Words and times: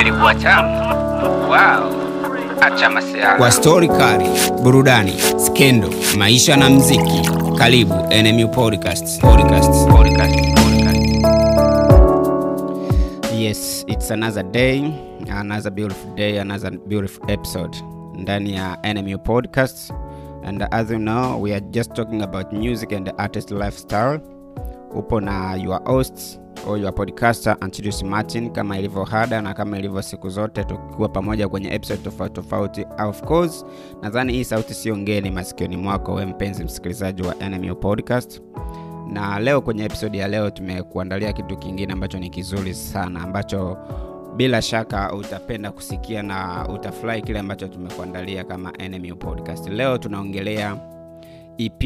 ilikuwa 0.00 0.34
tamu. 0.34 0.80
Wow, 1.48 1.92
acha 2.60 2.90
masiara. 2.90 3.36
kwa 3.38 3.50
stori 3.50 3.88
kali, 3.88 4.28
burudani, 4.62 5.12
skendo, 5.36 5.88
maisha 6.18 6.56
na 6.56 6.70
mziki. 6.70 7.30
Karibu 7.58 7.94
NMU 7.94 8.48
Podcast. 8.48 9.20
Podcast. 9.20 9.88
Podcast, 9.88 10.34
podcast. 10.54 11.24
Yes, 13.38 13.84
it's 13.88 14.10
another 14.10 14.42
day, 14.42 14.92
another 15.30 15.70
beautiful 15.72 16.14
day, 16.14 16.40
another 16.40 16.70
beautiful 16.86 17.30
episode 17.30 17.78
ndani 18.14 18.54
ya 18.54 18.78
NMU 18.94 19.18
Podcast. 19.18 19.92
And 20.44 20.62
as 20.70 20.90
you 20.90 20.98
know, 20.98 21.40
we 21.42 21.52
are 21.54 21.60
just 21.70 21.94
talking 21.94 22.22
about 22.22 22.52
music 22.52 22.92
and 22.92 23.06
the 23.06 23.12
artist 23.18 23.50
lifestyle. 23.50 24.20
Upo 24.94 25.20
na 25.20 25.54
your 25.54 25.80
host 25.86 26.40
or 26.66 26.78
your 26.78 26.94
podcaster 26.94 27.56
Antidius 27.60 28.02
Martin 28.02 28.50
kama 28.50 28.78
ilivyo 28.78 29.04
hada 29.04 29.42
na 29.42 29.54
kama 29.54 29.78
ilivyo 29.78 30.02
siku 30.02 30.28
zote 30.28 30.64
tukiwa 30.64 31.08
pamoja 31.08 31.48
kwenye 31.48 31.74
episode 31.74 32.02
tofauti 32.02 32.34
tofauti. 32.34 32.86
Of 33.08 33.22
course, 33.22 33.64
nadhani 34.02 34.32
hii 34.32 34.44
sauti 34.44 34.74
sio 34.74 34.96
ngeni 34.96 35.30
masikioni 35.30 35.76
mwako 35.76 36.14
we 36.14 36.26
mpenzi 36.26 36.64
msikilizaji 36.64 37.22
wa 37.22 37.34
NMU 37.34 37.76
Podcast. 37.76 38.42
Na 39.12 39.38
leo 39.40 39.60
kwenye 39.60 39.84
episodi 39.84 40.18
ya 40.18 40.28
leo 40.28 40.50
tumekuandalia 40.50 41.32
kitu 41.32 41.56
kingine 41.56 41.92
ambacho 41.92 42.18
ni 42.18 42.30
kizuri 42.30 42.74
sana 42.74 43.20
ambacho 43.22 43.76
bila 44.36 44.62
shaka 44.62 45.12
utapenda 45.14 45.70
kusikia 45.72 46.22
na 46.22 46.68
utafurahi 46.68 47.22
kile 47.22 47.38
ambacho 47.38 47.68
tumekuandalia 47.68 48.44
kama 48.44 48.72
NMU 48.88 49.16
podcast. 49.16 49.68
Leo 49.68 49.98
tunaongelea 49.98 50.76
ep 51.58 51.84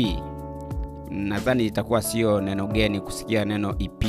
nadhani 1.11 1.67
itakuwa 1.67 2.03
sio 2.03 2.41
neno 2.41 2.67
geni 2.67 3.01
kusikia 3.01 3.45
neno 3.45 3.75
ep 3.79 4.05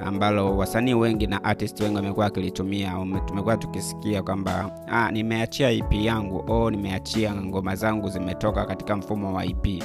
ambalo 0.00 0.56
wasanii 0.56 0.94
wengi 0.94 1.26
na 1.26 1.44
artist 1.44 1.80
wengi 1.80 1.96
wamekuwa 1.96 2.24
wakilitumia. 2.24 2.92
Tumekuwa 3.26 3.56
tukisikia 3.56 4.22
kwamba 4.22 4.70
ah, 4.88 5.10
nimeachia 5.12 5.70
ep 5.70 5.92
yangu. 5.92 6.44
O 6.48 6.70
nimeachia 6.70 7.34
ngoma 7.34 7.76
zangu 7.76 8.08
zimetoka 8.08 8.64
katika 8.64 8.96
mfumo 8.96 9.34
wa 9.34 9.44
ep 9.44 9.82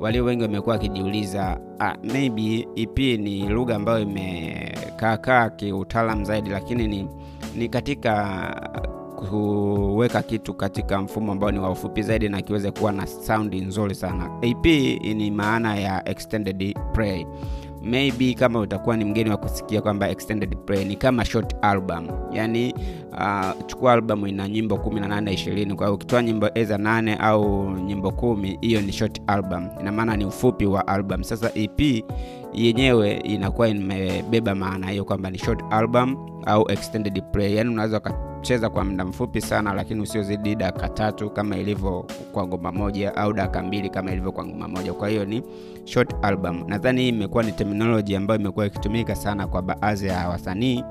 walio 0.00 0.24
wengi 0.24 0.42
wamekuwa 0.42 0.72
wakijiuliza 0.76 1.60
ah, 1.78 1.94
maybe 2.12 2.68
ep 2.76 2.98
ni 2.98 3.48
lugha 3.48 3.76
ambayo 3.76 4.00
imekaakaa 4.00 5.50
kiutaalam 5.50 6.24
zaidi 6.24 6.50
lakini 6.50 6.88
ni, 6.88 7.08
ni 7.56 7.68
katika 7.68 8.36
kuweka 9.28 10.22
kitu 10.22 10.54
katika 10.54 11.02
mfumo 11.02 11.32
ambao 11.32 11.50
ni 11.50 11.58
wa 11.58 11.70
ufupi 11.70 12.02
zaidi 12.02 12.28
na 12.28 12.42
kiweze 12.42 12.70
kuwa 12.70 12.92
na 12.92 13.06
saundi 13.06 13.60
nzuri 13.60 13.94
sana. 13.94 14.24
Ap 14.42 14.64
ni 15.02 15.30
maana 15.30 15.76
ya 15.76 16.08
extended 16.08 16.78
play 16.92 17.26
maybe 17.82 18.34
kama 18.34 18.60
utakuwa 18.60 18.96
ni 18.96 19.04
mgeni 19.04 19.30
wa 19.30 19.36
kusikia 19.36 19.80
kwamba 19.82 20.08
extended 20.08 20.56
play 20.56 20.84
ni 20.84 20.96
kama 20.96 21.24
short 21.24 21.56
album. 21.62 22.08
Yani 22.32 22.74
uh, 23.12 23.66
chukua 23.66 23.92
album 23.92 24.26
ina 24.26 24.48
nyimbo 24.48 24.76
18 24.76 25.20
20 25.22 25.74
kwa 25.74 25.86
hiyo 25.86 25.94
ukitoa 25.94 26.22
nyimbo 26.22 26.50
eza 26.54 26.76
8 26.76 27.16
au 27.20 27.70
nyimbo 27.70 28.10
kumi 28.10 28.58
hiyo 28.60 28.80
ni 28.80 28.92
short 28.92 29.20
album. 29.26 29.68
Ina 29.80 29.92
maana 29.92 30.16
ni 30.16 30.24
ufupi 30.24 30.66
wa 30.66 30.86
album. 30.86 31.22
Sasa 31.22 31.50
ep 31.54 32.04
yenyewe 32.52 33.12
inakuwa 33.12 33.68
imebeba 33.68 34.54
maana 34.54 34.90
hiyo 34.90 35.04
kwamba 35.04 35.30
ni 35.30 35.38
short 35.38 35.60
album 35.70 36.16
au 36.46 36.70
extended 36.70 37.22
play. 37.32 37.54
Yani 37.54 37.70
unaweza 37.70 37.98
ukacheza 37.98 38.70
kwa 38.70 38.84
muda 38.84 39.04
mfupi 39.04 39.40
sana 39.40 39.74
lakini 39.74 40.00
usiozidi 40.00 40.54
dakika 40.54 40.88
tatu 40.88 41.30
kama 41.30 41.56
ilivyo 41.56 42.06
kwa 42.32 42.46
ngoma 42.46 42.72
moja 42.72 43.16
au 43.16 43.32
dakika 43.32 43.62
mbili 43.62 43.90
kama 43.90 44.12
ilivyo 44.12 44.32
kwa 44.32 44.46
ngoma 44.46 44.68
moja. 44.68 44.92
Kwa 44.92 45.08
hiyo 45.08 45.24
ni 45.24 45.42
short 45.84 46.14
album. 46.22 46.64
Nadhani 46.68 47.00
hii 47.00 47.08
imekuwa 47.08 47.42
ni 47.42 47.52
terminology 47.52 48.16
ambayo 48.16 48.40
imekuwa 48.40 48.66
ikitumika 48.66 49.14
sana 49.14 49.46
kwa 49.46 49.62
baadhi 49.62 50.06
ya 50.06 50.28
wasanii 50.28 50.84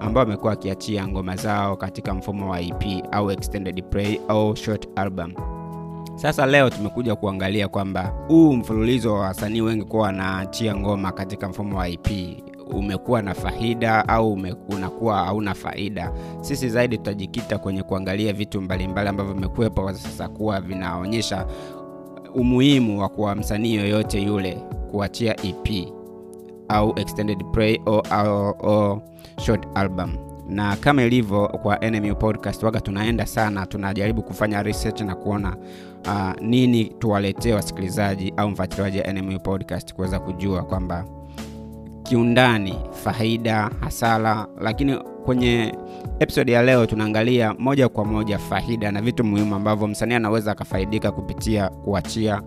ambao 0.00 0.22
wamekuwa 0.24 0.50
wakiachia 0.50 1.08
ngoma 1.08 1.36
zao 1.36 1.76
katika 1.76 2.14
mfumo 2.14 2.50
wa 2.50 2.60
ep 2.60 2.84
au 3.12 3.30
extended 3.30 3.84
play 3.84 4.20
au 4.28 4.56
short 4.56 4.88
album 4.96 5.32
sasa 6.14 6.46
leo 6.46 6.70
tumekuja 6.70 7.16
kuangalia 7.16 7.68
kwamba 7.68 8.12
huu 8.28 8.52
mfululizo 8.52 9.14
wa 9.14 9.20
wasanii 9.20 9.60
wengi 9.60 9.84
kuwa 9.84 10.02
wanaachia 10.02 10.76
ngoma 10.76 11.12
katika 11.12 11.48
mfumo 11.48 11.78
wa 11.78 11.88
ip 11.88 12.08
umekuwa 12.72 13.22
na 13.22 13.34
faida 13.34 14.08
au 14.08 14.32
unakuwa 14.68 15.16
hauna 15.24 15.54
faida? 15.54 16.12
Sisi 16.40 16.68
zaidi 16.68 16.96
tutajikita 16.96 17.58
kwenye 17.58 17.82
kuangalia 17.82 18.32
vitu 18.32 18.60
mbalimbali 18.60 19.08
ambavyo 19.08 19.34
vimekuwepo 19.34 19.92
sasa 19.92 20.28
kuwa 20.28 20.60
vinaonyesha 20.60 21.46
umuhimu 22.34 23.00
wa 23.00 23.08
kuwa 23.08 23.34
msanii 23.34 23.74
yoyote 23.74 24.22
yule 24.22 24.58
kuachia 24.90 25.36
ep 25.46 25.88
au 26.68 26.98
extended 26.98 27.44
play 27.52 27.80
au, 27.86 28.00
au, 28.10 28.48
au 28.50 29.02
short 29.38 29.66
album 29.74 30.16
na 30.52 30.76
kama 30.76 31.02
ilivyo 31.02 31.48
kwa 31.48 31.90
NMU 31.90 32.16
podcast 32.16 32.62
waga 32.62 32.80
tunaenda 32.80 33.26
sana 33.26 33.66
tunajaribu 33.66 34.22
kufanya 34.22 34.62
research 34.62 35.00
na 35.00 35.14
kuona 35.14 35.56
uh, 36.06 36.42
nini 36.42 36.84
tuwaletee 36.84 37.52
wasikilizaji 37.52 38.32
au 38.36 38.50
mfuatiliaji 38.50 39.00
wa 39.00 39.12
NMU 39.12 39.40
podcast 39.40 39.94
kuweza 39.94 40.20
kujua 40.20 40.62
kwamba 40.62 41.04
kiundani 42.02 42.74
faida 43.04 43.70
hasara 43.80 44.46
lakini 44.60 44.96
kwenye 45.24 45.74
episode 46.20 46.52
ya 46.52 46.62
leo 46.62 46.86
tunaangalia 46.86 47.54
moja 47.58 47.88
kwa 47.88 48.04
moja 48.04 48.38
faida 48.38 48.92
na 48.92 49.00
vitu 49.02 49.24
muhimu 49.24 49.54
ambavyo 49.54 49.88
msanii 49.88 50.14
anaweza 50.14 50.52
akafaidika 50.52 51.12
kupitia 51.12 51.68
kuachia 51.68 52.42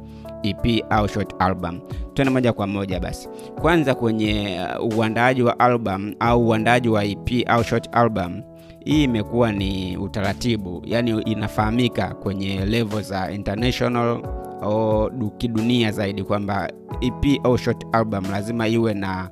ep 0.50 0.86
au 0.90 1.08
short 1.08 1.34
album. 1.40 1.80
Tuende 2.14 2.34
moja 2.34 2.54
kwa 2.54 2.68
moja 2.68 3.00
basi. 3.00 3.30
Kwanza 3.62 3.96
kwenye 3.96 4.60
uh, 4.80 4.98
uandaaji 4.98 5.44
wa 5.44 5.60
album 5.60 6.14
au 6.20 6.48
uandaaji 6.48 6.90
wa 6.90 7.04
ep 7.06 7.30
au 7.48 7.64
short 7.64 7.90
album 7.92 8.42
hii 8.86 9.04
imekuwa 9.04 9.52
ni 9.52 9.98
utaratibu. 9.98 10.82
Yani 10.86 11.22
inafahamika 11.22 12.08
kwenye 12.14 12.66
level 12.66 13.02
za 13.04 13.32
international 13.32 14.20
au 14.62 15.12
kidunia 15.38 15.92
zaidi 15.92 16.24
kwamba 16.24 16.70
ep 17.02 17.40
au 17.46 17.58
short 17.58 17.86
album 17.92 18.24
lazima 18.32 18.68
iwe 18.68 18.94
na 18.94 19.30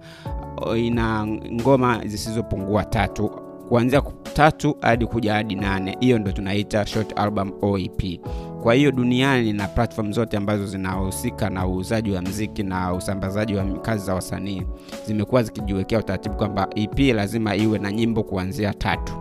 ina 0.77 1.27
ngoma 1.27 2.01
zisizopungua 2.05 2.85
tatu. 2.85 3.31
Kuanzia 3.69 4.01
tatu 4.33 4.75
hadi 4.81 5.05
kuja 5.05 5.33
hadi 5.33 5.55
nane. 5.55 5.97
Hiyo 5.99 6.19
ndo 6.19 6.31
tunaita 6.31 6.85
short 6.85 7.19
album 7.19 7.51
oep 7.61 8.03
kwa 8.63 8.73
hiyo 8.73 8.91
duniani 8.91 9.53
na 9.53 9.67
platform 9.67 10.11
zote 10.11 10.37
ambazo 10.37 10.65
zinahusika 10.65 11.49
na 11.49 11.67
uuzaji 11.67 12.11
wa 12.11 12.21
mziki 12.21 12.63
na 12.63 12.93
usambazaji 12.93 13.55
wa 13.55 13.63
kazi 13.65 14.05
za 14.05 14.13
wasanii 14.13 14.61
zimekuwa 15.07 15.43
zikijiwekea 15.43 15.99
utaratibu 15.99 16.35
kwamba 16.35 16.67
ep 16.75 16.99
lazima 16.99 17.55
iwe 17.55 17.79
na 17.79 17.91
nyimbo 17.91 18.23
kuanzia 18.23 18.73
tatu. 18.73 19.13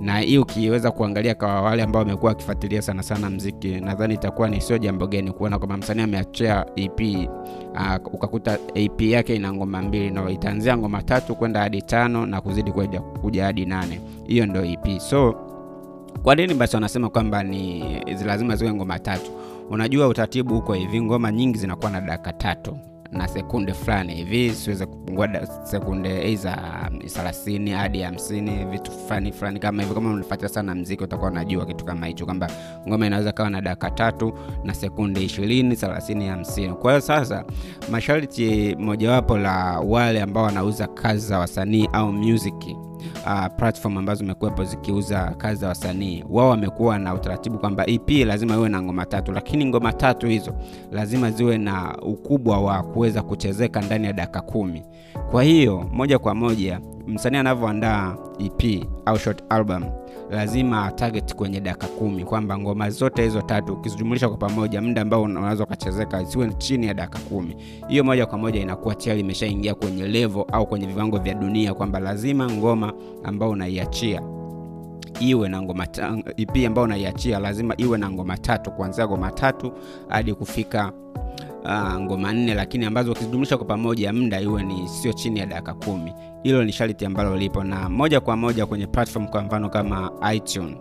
Na 0.00 0.18
hii 0.18 0.38
ukiweza 0.38 0.90
kuangalia 0.90 1.34
kwa 1.34 1.62
wale 1.62 1.82
ambao 1.82 2.02
wamekuwa 2.02 2.28
wakifuatilia 2.32 2.82
sana 2.82 3.02
sana 3.02 3.30
mziki 3.30 3.80
nadhani 3.80 4.14
itakuwa 4.14 4.48
ni 4.48 4.60
sio 4.60 4.78
jambo 4.78 5.06
geni 5.06 5.32
kuona 5.32 5.58
kwamba 5.58 5.76
msanii 5.76 6.02
ameachia 6.02 6.66
ep 6.76 7.00
uh, 7.00 8.14
ukakuta 8.14 8.58
ep 8.74 9.00
yake 9.02 9.36
ina 9.36 9.52
ngoma 9.52 9.82
mbili 9.82 10.10
na 10.10 10.30
itaanzia 10.30 10.76
ngoma 10.76 11.02
tatu 11.02 11.34
kwenda 11.36 11.60
hadi 11.60 11.82
tano 11.82 12.26
na 12.26 12.40
kuzidi 12.40 12.72
kuja, 13.22 13.44
hadi 13.44 13.66
nane. 13.66 14.00
Hiyo 14.26 14.46
ndo 14.46 14.64
ep 14.64 14.98
so 14.98 15.45
kwa 16.26 16.34
nini 16.34 16.54
basi 16.54 16.76
wanasema 16.76 17.08
kwamba 17.10 17.42
ni 17.42 17.84
lazima 18.24 18.56
ziwe 18.56 18.72
ngoma 18.74 18.98
tatu? 18.98 19.30
Unajua 19.70 20.08
utaratibu 20.08 20.54
huko 20.54 20.72
hivi 20.72 21.02
ngoma 21.02 21.32
nyingi 21.32 21.58
zinakuwa 21.58 21.90
na 21.90 22.00
dakika 22.00 22.32
tatu 22.32 22.78
na 23.12 23.28
sekunde 23.28 23.72
fulani 23.74 24.14
hivi 24.14 24.50
siweze 24.54 24.86
kupungua 24.86 25.28
sekunde 25.64 26.36
za 26.36 26.58
thelathini 27.14 27.70
hadi 27.70 28.00
hamsini 28.02 28.64
vitu 28.64 28.90
fulani 28.92 29.32
fulani 29.32 29.58
kama 29.60 29.82
hivyo. 29.82 29.94
Kama 29.94 30.10
unafuatia 30.12 30.48
sana 30.48 30.74
mziki 30.74 31.04
utakuwa 31.04 31.30
unajua 31.30 31.66
kitu 31.66 31.84
kama 31.84 32.06
hicho 32.06 32.24
kwamba 32.24 32.50
ngoma 32.88 33.06
inaweza 33.06 33.32
kawa 33.32 33.50
na 33.50 33.60
dakika 33.60 33.90
tatu 33.90 34.32
na 34.64 34.74
sekunde 34.74 35.24
ishirini 35.24 35.76
thelathini 35.76 36.26
hamsini. 36.26 36.74
Kwa 36.74 36.92
hiyo 36.92 37.00
sasa 37.00 37.44
masharti 37.90 38.76
mojawapo 38.78 39.38
la 39.38 39.80
wale 39.80 40.22
ambao 40.22 40.44
wanauza 40.44 40.86
kazi 40.86 41.26
za 41.26 41.38
wasanii 41.38 41.88
au 41.92 42.12
music 42.12 42.76
uh, 43.26 43.46
platform 43.56 43.98
ambazo 43.98 44.18
zimekuwepo 44.18 44.64
zikiuza 44.64 45.34
kazi 45.38 45.60
za 45.60 45.68
wasanii. 45.68 46.24
Wao 46.30 46.48
wamekuwa 46.48 46.98
na 46.98 47.14
utaratibu 47.14 47.58
kwamba 47.58 47.86
ep 47.86 48.10
lazima 48.10 48.54
iwe 48.56 48.68
na 48.68 48.82
ngoma 48.82 49.06
tatu 49.06 49.32
lakini 49.32 49.64
ngoma 49.66 49.92
tatu 49.92 50.26
hizo 50.26 50.54
lazima 50.92 51.30
ziwe 51.30 51.58
na 51.58 51.96
ukubwa 52.02 52.60
wa 52.60 52.82
kuweza 52.82 53.22
kuchezeka 53.22 53.80
ndani 53.80 54.06
ya 54.06 54.12
dakika 54.12 54.40
kumi 54.40 54.82
kwa 55.36 55.44
hiyo 55.44 55.84
moja 55.92 56.18
kwa 56.18 56.34
moja 56.34 56.80
msanii 57.06 57.36
anavyoandaa 57.38 58.16
ep 58.38 58.86
au 59.06 59.18
short 59.18 59.42
album 59.48 59.84
lazima 60.30 60.92
target 60.92 61.34
kwenye 61.34 61.60
dakika 61.60 61.86
kumi 61.86 62.24
kwamba 62.24 62.58
ngoma 62.58 62.90
zote 62.90 63.22
hizo 63.22 63.42
tatu 63.42 63.72
ukizijumulisha 63.72 64.28
kwa 64.28 64.36
pamoja 64.36 64.82
muda 64.82 65.02
ambao 65.02 65.22
unaweza 65.22 65.64
ukachezeka 65.64 66.22
isiwe 66.22 66.52
chini 66.58 66.86
ya 66.86 66.94
dakika 66.94 67.18
kumi. 67.18 67.56
Hiyo 67.88 68.04
moja 68.04 68.26
kwa 68.26 68.38
moja 68.38 68.60
inakuwa 68.60 68.94
tayari 68.94 69.20
imeshaingia 69.20 69.74
kwenye 69.74 70.08
level 70.08 70.44
au 70.52 70.66
kwenye 70.66 70.86
viwango 70.86 71.18
vya 71.18 71.34
dunia 71.34 71.74
kwamba 71.74 71.98
lazima 72.00 72.50
ngoma 72.50 72.92
ambao 73.24 73.50
unaiachia 73.50 74.22
iwe 75.20 75.48
na 75.48 75.62
ngoma 75.62 75.86
ep 76.36 76.66
ambao 76.66 76.84
unaiachia 76.84 77.38
lazima 77.38 77.74
iwe 77.76 77.98
na 77.98 78.10
ngoma 78.10 78.38
tatu 78.38 78.70
kuanzia 78.70 79.06
ngoma 79.06 79.30
tatu 79.30 79.72
hadi 80.08 80.34
kufika 80.34 80.92
uh, 81.66 82.00
ngoma 82.00 82.32
nne 82.32 82.54
lakini 82.54 82.84
ambazo 82.84 83.12
ukizijumlisha 83.12 83.56
kwa 83.56 83.66
pamoja 83.66 84.12
muda 84.12 84.40
iwe 84.40 84.62
ni 84.62 84.88
sio 84.88 85.12
chini 85.12 85.40
ya 85.40 85.46
dakika 85.46 85.74
kumi. 85.74 86.12
Hilo 86.42 86.64
ni 86.64 86.72
sharti 86.72 87.06
ambalo 87.06 87.36
lipo 87.36 87.64
na 87.64 87.88
moja 87.88 88.20
kwa 88.20 88.36
moja 88.36 88.66
kwenye 88.66 88.86
platform 88.86 89.26
kwa 89.28 89.42
mfano 89.42 89.68
kama 89.68 90.10
itunes. 90.34 90.76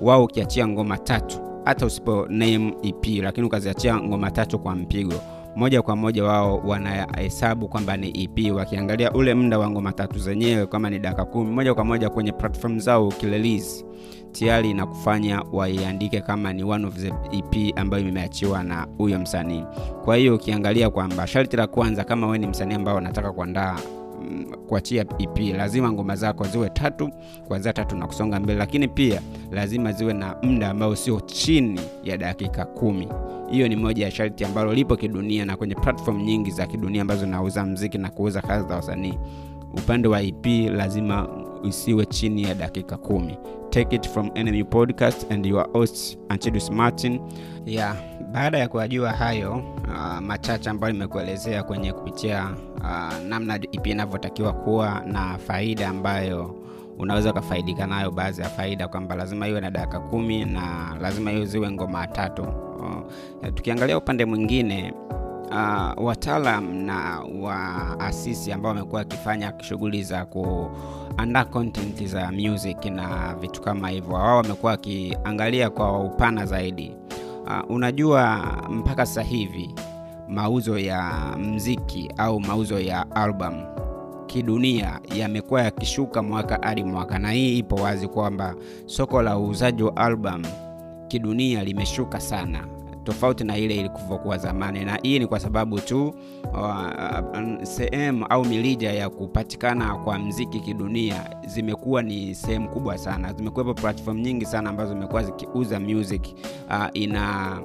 Wao 0.00 0.24
ukiachia 0.24 0.68
ngoma 0.68 0.98
tatu 0.98 1.38
hata 1.64 1.86
usipo 1.86 2.26
name 2.28 2.74
ep 2.82 3.06
lakini 3.22 3.46
ukaziachia 3.46 3.96
ngoma 4.00 4.30
tatu 4.30 4.58
kwa 4.58 4.74
mpigo 4.74 5.14
moja 5.58 5.82
kwa 5.82 5.96
moja 5.96 6.24
wao 6.24 6.58
wanahesabu 6.66 7.68
kwamba 7.68 7.96
ni 7.96 8.22
ep 8.24 8.54
wakiangalia 8.54 9.12
ule 9.12 9.34
muda 9.34 9.58
wa 9.58 9.70
ngoma 9.70 9.92
tatu 9.92 10.18
zenyewe 10.18 10.66
kama 10.66 10.90
ni 10.90 10.98
dakika 10.98 11.24
kumi 11.24 11.50
moja 11.50 11.74
kwa 11.74 11.84
moja 11.84 12.10
kwenye 12.10 12.32
platform 12.32 12.78
zao 12.80 13.08
ukirelease 13.08 13.84
tayari 14.32 14.70
inakufanya 14.70 15.42
waiandike 15.52 16.20
kama 16.20 16.52
ni 16.52 16.64
one 16.64 16.86
of 16.86 16.94
the 16.94 17.06
ep 17.08 17.78
ambayo 17.78 18.08
imeachiwa 18.08 18.62
na 18.62 18.86
huyo 18.98 19.18
msanii. 19.18 19.64
Kwa 20.04 20.16
hiyo 20.16 20.34
ukiangalia 20.34 20.90
kwamba 20.90 21.26
sharti 21.26 21.56
la 21.56 21.66
kwanza 21.66 22.04
kama 22.04 22.26
we 22.26 22.38
ni 22.38 22.46
msanii 22.46 22.74
ambao 22.74 22.96
unataka 22.96 23.32
kuandaa 23.32 23.76
kuachia 24.68 25.04
ep 25.18 25.38
lazima 25.56 25.92
ngoma 25.92 26.16
zako 26.16 26.44
ziwe 26.44 26.68
tatu 26.70 27.10
kuanzia 27.48 27.72
tatu 27.72 27.96
na 27.96 28.06
kusonga 28.06 28.40
mbele 28.40 28.58
lakini 28.58 28.88
pia 28.88 29.20
lazima 29.50 29.92
ziwe 29.92 30.12
na 30.12 30.36
muda 30.42 30.70
ambao 30.70 30.96
sio 30.96 31.20
chini 31.20 31.80
ya 32.04 32.16
dakika 32.16 32.64
kumi. 32.64 33.08
Hiyo 33.50 33.68
ni 33.68 33.76
moja 33.76 34.04
ya 34.04 34.10
sharti 34.10 34.44
ambalo 34.44 34.74
lipo 34.74 34.96
kidunia 34.96 35.44
na 35.44 35.56
kwenye 35.56 35.74
platform 35.74 36.22
nyingi 36.22 36.50
za 36.50 36.66
kidunia 36.66 37.02
ambazo 37.02 37.24
zinauza 37.24 37.64
mziki 37.64 37.98
na 37.98 38.10
kuuza 38.10 38.42
kazi 38.42 38.68
za 38.68 38.74
wasanii. 38.74 39.14
Upande 39.78 40.08
wa 40.08 40.22
ep 40.22 40.46
lazima 40.70 41.28
isiwe 41.62 42.06
chini 42.06 42.42
ya 42.42 42.54
dakika 42.54 42.96
kumi. 42.96 43.38
Take 43.70 43.96
it 43.96 44.08
from 44.08 44.30
enemy 44.34 44.64
podcast 44.64 45.32
and 45.32 45.46
your 45.46 45.72
host 45.72 46.18
anchidus 46.28 46.70
martin. 46.70 47.20
Yeah 47.66 47.96
baada 48.32 48.58
ya 48.58 48.68
kuyajua 48.68 49.12
hayo 49.12 49.62
uh, 49.88 50.18
machache 50.20 50.70
ambayo 50.70 50.92
nimekuelezea 50.92 51.62
kwenye 51.62 51.92
kupitia 51.92 52.50
uh, 52.76 53.18
namna 53.28 53.54
ep 53.54 53.86
inavyotakiwa 53.86 54.52
kuwa 54.52 55.02
na 55.06 55.38
faida 55.38 55.88
ambayo 55.88 56.54
unaweza 56.98 57.30
ukafaidika 57.30 57.86
nayo 57.86 58.10
baadhi 58.10 58.40
ya 58.42 58.48
faida 58.48 58.88
kwamba 58.88 59.14
lazima 59.14 59.48
iwe 59.48 59.60
na 59.60 59.70
dakika 59.70 60.00
kumi 60.00 60.44
na 60.44 60.96
lazima 61.00 61.30
hiyo 61.30 61.44
ziwe 61.44 61.70
ngoma 61.70 62.06
tatu. 62.06 62.42
Uh, 62.42 63.48
tukiangalia 63.54 63.98
upande 63.98 64.24
mwingine 64.24 64.92
uh, 65.50 66.04
wataalam 66.04 66.74
na 66.74 67.20
waasisi 67.40 68.52
ambao 68.52 68.68
wamekuwa 68.68 68.98
wakifanya 68.98 69.52
shughuli 69.62 70.02
za 70.02 70.24
kuandaa 70.26 71.44
content 71.44 72.04
za 72.06 72.32
music 72.32 72.84
na 72.84 73.34
vitu 73.40 73.60
kama 73.62 73.88
hivyo. 73.88 74.14
Wao 74.14 74.36
wamekuwa 74.36 74.72
wakiangalia 74.72 75.70
kwa 75.70 75.98
upana 76.04 76.46
zaidi. 76.46 76.96
Uh, 77.46 77.70
unajua 77.70 78.38
mpaka 78.70 79.06
sasa 79.06 79.22
hivi 79.22 79.74
mauzo 80.28 80.78
ya 80.78 81.12
mziki 81.38 82.12
au 82.16 82.40
mauzo 82.40 82.80
ya 82.80 83.10
album 83.10 83.54
kidunia 84.26 85.00
yamekuwa 85.16 85.62
yakishuka 85.62 86.22
mwaka 86.22 86.58
hadi 86.62 86.84
mwaka 86.84 87.18
na 87.18 87.30
hii 87.32 87.58
ipo 87.58 87.74
wazi 87.76 88.08
kwamba 88.08 88.54
soko 88.86 89.22
la 89.22 89.38
uuzaji 89.38 89.82
wa 89.82 89.96
album 89.96 90.42
kidunia 91.08 91.64
limeshuka 91.64 92.20
sana 92.20 92.64
tofauti 93.08 93.44
na 93.44 93.56
ile 93.58 93.74
ilivyokuwa 93.76 94.38
zamani. 94.38 94.84
Na 94.84 94.98
hii 95.02 95.18
ni 95.18 95.26
kwa 95.26 95.40
sababu 95.40 95.80
tu 95.80 96.14
uh, 96.52 97.62
sehemu 97.62 98.26
au 98.26 98.44
milija 98.44 98.92
ya 98.92 99.10
kupatikana 99.10 99.94
kwa 99.94 100.18
mziki 100.18 100.60
kidunia 100.60 101.30
zimekuwa 101.46 102.02
ni 102.02 102.34
sehemu 102.34 102.68
kubwa 102.68 102.98
sana. 102.98 103.32
Zimekuwepo 103.32 103.74
platform 103.74 104.20
nyingi 104.20 104.44
sana 104.46 104.70
ambazo 104.70 104.92
zimekuwa 104.94 105.22
zikiuza 105.22 105.80
music 105.80 106.22
uh, 106.70 106.86
ina 106.94 107.58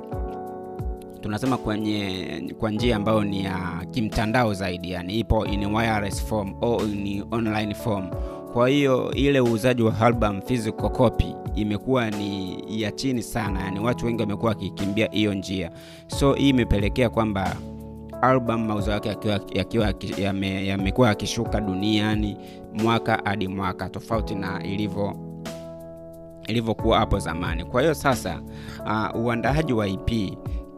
tunasema 1.22 1.58
kwenye 1.58 2.54
kwa 2.60 2.72
njia 2.72 2.96
ambayo 2.96 3.24
ni 3.24 3.44
ya 3.46 3.60
kimtandao 3.92 4.54
zaidi 4.54 4.92
yani 4.92 5.20
ipo 5.20 5.46
in 5.46 5.66
wireless 5.76 6.26
form 6.26 6.54
au 6.62 6.82
in 6.86 7.24
online 7.32 7.74
form. 7.74 8.08
Kwa 8.54 8.70
hiyo 8.70 9.12
ile 9.12 9.42
uuzaji 9.42 9.84
wa 9.84 10.00
album 10.00 10.42
physical 10.42 10.90
copy 10.90 11.36
imekuwa 11.56 12.10
ni 12.10 12.64
ya 12.82 12.92
chini 12.92 13.24
sana 13.24 13.62
yani 13.62 13.80
watu 13.80 14.06
wengi 14.06 14.22
wamekuwa 14.22 14.50
wakikimbia 14.50 15.08
hiyo 15.12 15.34
njia. 15.34 15.72
So 16.08 16.34
hii 16.34 16.50
imepelekea 16.50 17.10
kwamba 17.10 17.56
album 18.22 18.66
mauzo 18.66 18.92
yake 18.92 19.10
yakiwa 19.54 19.94
yamekuwa 20.66 21.08
yakishuka 21.08 21.62
duniani 21.62 22.38
mwaka 22.74 23.22
hadi 23.26 23.48
mwaka 23.48 23.90
tofauti 23.90 24.36
na 24.36 24.64
ilivyo 24.64 25.16
ilivyokuwa 26.48 27.00
hapo 27.00 27.20
zamani. 27.20 27.66
Kwa 27.66 27.82
hiyo 27.82 27.94
sasa 27.94 28.42
uh, 28.86 29.22
uandaaji 29.26 29.74
wa 29.74 29.88
ep 29.88 30.12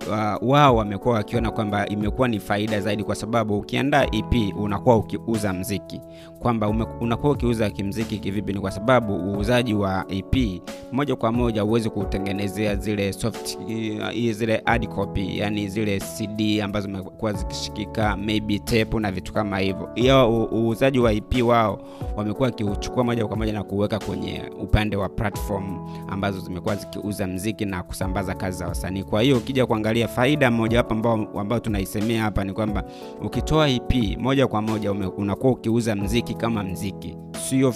uh, 0.10 0.50
wao 0.50 0.76
wamekuwa 0.76 1.16
wakiona 1.16 1.52
kwamba 1.52 1.88
imekuwa 1.88 2.28
ni 2.28 2.40
faida 2.40 2.82
zaidi 2.82 3.04
kwa 3.04 3.16
sababu 3.16 3.58
ukiandaa 3.58 4.04
ep 4.12 4.56
unakuwa 4.60 4.98
ukiuza 4.98 5.54
mziki. 5.54 6.02
Kwamba 6.40 6.70
unakuwa 7.02 7.32
ukiuza 7.34 7.70
kimziki 7.70 8.20
kivipi 8.20 8.54
ni 8.54 8.60
kwa 8.60 8.72
sababu 8.72 9.16
uuzaji 9.16 9.74
wa 9.74 10.06
ep 10.10 10.62
moja 10.92 11.16
kwa 11.16 11.32
moja 11.32 11.62
huwezi 11.62 11.90
kutengenezea 11.90 12.76
zile 12.76 13.14
soft 13.14 13.58
uh, 13.58 14.32
zile 14.32 14.64
copy 14.96 15.38
yani 15.38 15.68
zile 15.68 16.00
cd 16.00 16.62
ambazo 16.62 16.88
zimekuwa 16.88 17.34
zikishikika 17.34 18.18
maybe 18.18 18.60
tape 18.60 19.00
na 19.00 19.12
vitu 19.12 19.34
kama 19.34 19.60
hivyo. 19.60 19.90
Hiyo 19.96 20.48
uuzaji 20.54 21.00
wa 21.00 21.14
ep 21.14 21.44
wao 21.44 21.80
wamekuwa 22.16 22.46
wakiuchukua 22.50 23.04
moja 23.04 23.28
kwa 23.28 23.38
moja 23.38 23.54
na 23.54 23.64
kuweka 23.64 24.00
kwenye 24.00 24.42
upande 24.62 24.96
wa 24.96 25.10
platform 25.10 25.80
ambazo 26.08 26.40
zimekuwa 26.40 26.76
zikiuza 26.76 27.28
mziki 27.28 27.66
na 27.66 27.84
kusambaza 27.84 28.34
kazi 28.36 28.58
za 28.58 28.68
wasanii. 28.68 29.04
Kwa 29.04 29.22
hiyo 29.22 29.38
ukija 29.38 29.66
kuangalia 29.66 29.95
faida 30.08 30.52
mojawapo 30.52 30.94
ambao, 30.94 31.28
ambao 31.40 31.60
tunaisemea 31.60 32.24
hapa 32.24 32.44
ni 32.44 32.54
kwamba 32.54 32.84
ukitoa 33.26 33.70
ep 33.70 34.18
moja 34.18 34.48
kwa 34.48 34.62
moja 34.62 34.92
unakuwa 34.92 35.54
ukiuza 35.54 35.96
mziki 35.96 36.34
kama 36.34 36.64
mziki. 36.64 37.18
Sio 37.50 37.74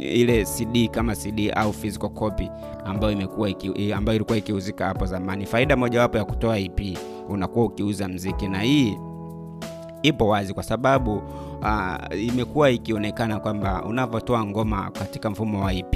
ile 0.00 0.44
cd 0.44 0.88
kama 0.90 1.16
cd 1.16 1.50
au 1.54 1.72
physical 1.72 2.10
copy 2.10 2.50
ambayo 2.84 3.12
imekuwa 3.12 3.50
ambayo 3.96 4.16
ilikuwa 4.16 4.38
ikiuzika 4.38 4.86
hapo 4.86 5.06
zamani. 5.06 5.46
Faida 5.46 5.76
mojawapo 5.76 6.18
ya 6.18 6.24
kutoa 6.24 6.58
ep 6.58 6.80
unakuwa 7.28 7.66
ukiuza 7.66 8.08
mziki. 8.08 8.48
Na 8.48 8.60
hii 8.60 8.96
ipo 10.02 10.28
wazi 10.28 10.54
kwa 10.54 10.62
sababu 10.62 11.22
uh, 11.62 12.20
imekuwa 12.22 12.70
ikionekana 12.70 13.40
kwamba 13.40 13.84
unavyotoa 13.84 14.44
ngoma 14.46 14.90
katika 14.90 15.30
mfumo 15.30 15.64
wa 15.64 15.72
ip 15.74 15.94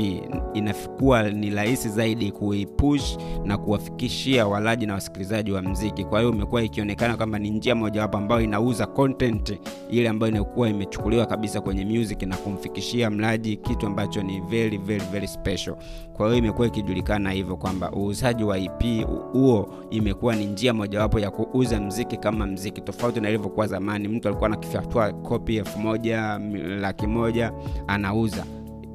inakuwa 0.55 1.31
ni 1.31 1.51
rahisi 1.51 1.89
zaidi 1.89 2.33
kuipush 2.33 3.17
na 3.45 3.59
kuwafikishia 3.59 4.47
walaji 4.47 4.87
na 4.87 4.95
wasikilizaji 4.95 5.53
wa 5.53 5.63
mziki. 5.63 6.05
Kwa 6.05 6.21
hiyo 6.21 6.33
imekuwa 6.33 6.63
ikionekana 6.63 7.17
kwamba 7.17 7.39
ni 7.39 7.51
njia 7.51 7.75
mojawapo 7.75 8.19
ambayo 8.19 8.41
inauza 8.41 8.87
content 8.87 9.59
ile 9.91 10.09
ambayo 10.09 10.33
inakuwa 10.33 10.69
imechukuliwa 10.69 11.27
kabisa 11.27 11.61
kwenye 11.61 11.85
music 11.85 12.23
na 12.23 12.37
kumfikishia 12.37 13.11
mlaji 13.11 13.57
kitu 13.57 13.87
ambacho 13.87 14.23
ni 14.23 14.41
very 14.41 14.79
very 14.79 15.05
very 15.13 15.29
special. 15.29 15.75
Kwa 16.17 16.27
hiyo 16.27 16.39
imekuwa 16.39 16.67
ikijulikana 16.67 17.31
hivyo 17.31 17.57
kwamba 17.57 17.93
uuzaji 17.93 18.45
wa 18.45 18.59
ip 18.59 19.07
huo 19.33 19.75
imekuwa 19.91 20.37
ni 20.37 20.45
njia 20.47 20.75
mojawapo 20.75 21.19
ya 21.21 21.31
kuuza 21.31 21.81
mziki 21.81 22.17
kama 22.17 22.47
mziki. 22.47 22.81
Tofauti 22.81 23.21
na 23.21 23.29
ilivyokuwa 23.29 23.67
zamani 23.67 24.09
mtu 24.09 24.29
alikuwa 24.29 24.47
anakifyatua 24.47 25.13
kopi 25.13 25.50
elfu 25.57 25.79
moja 25.79 26.39
laki 26.81 27.07
moja 27.07 27.53
anauza 27.87 28.45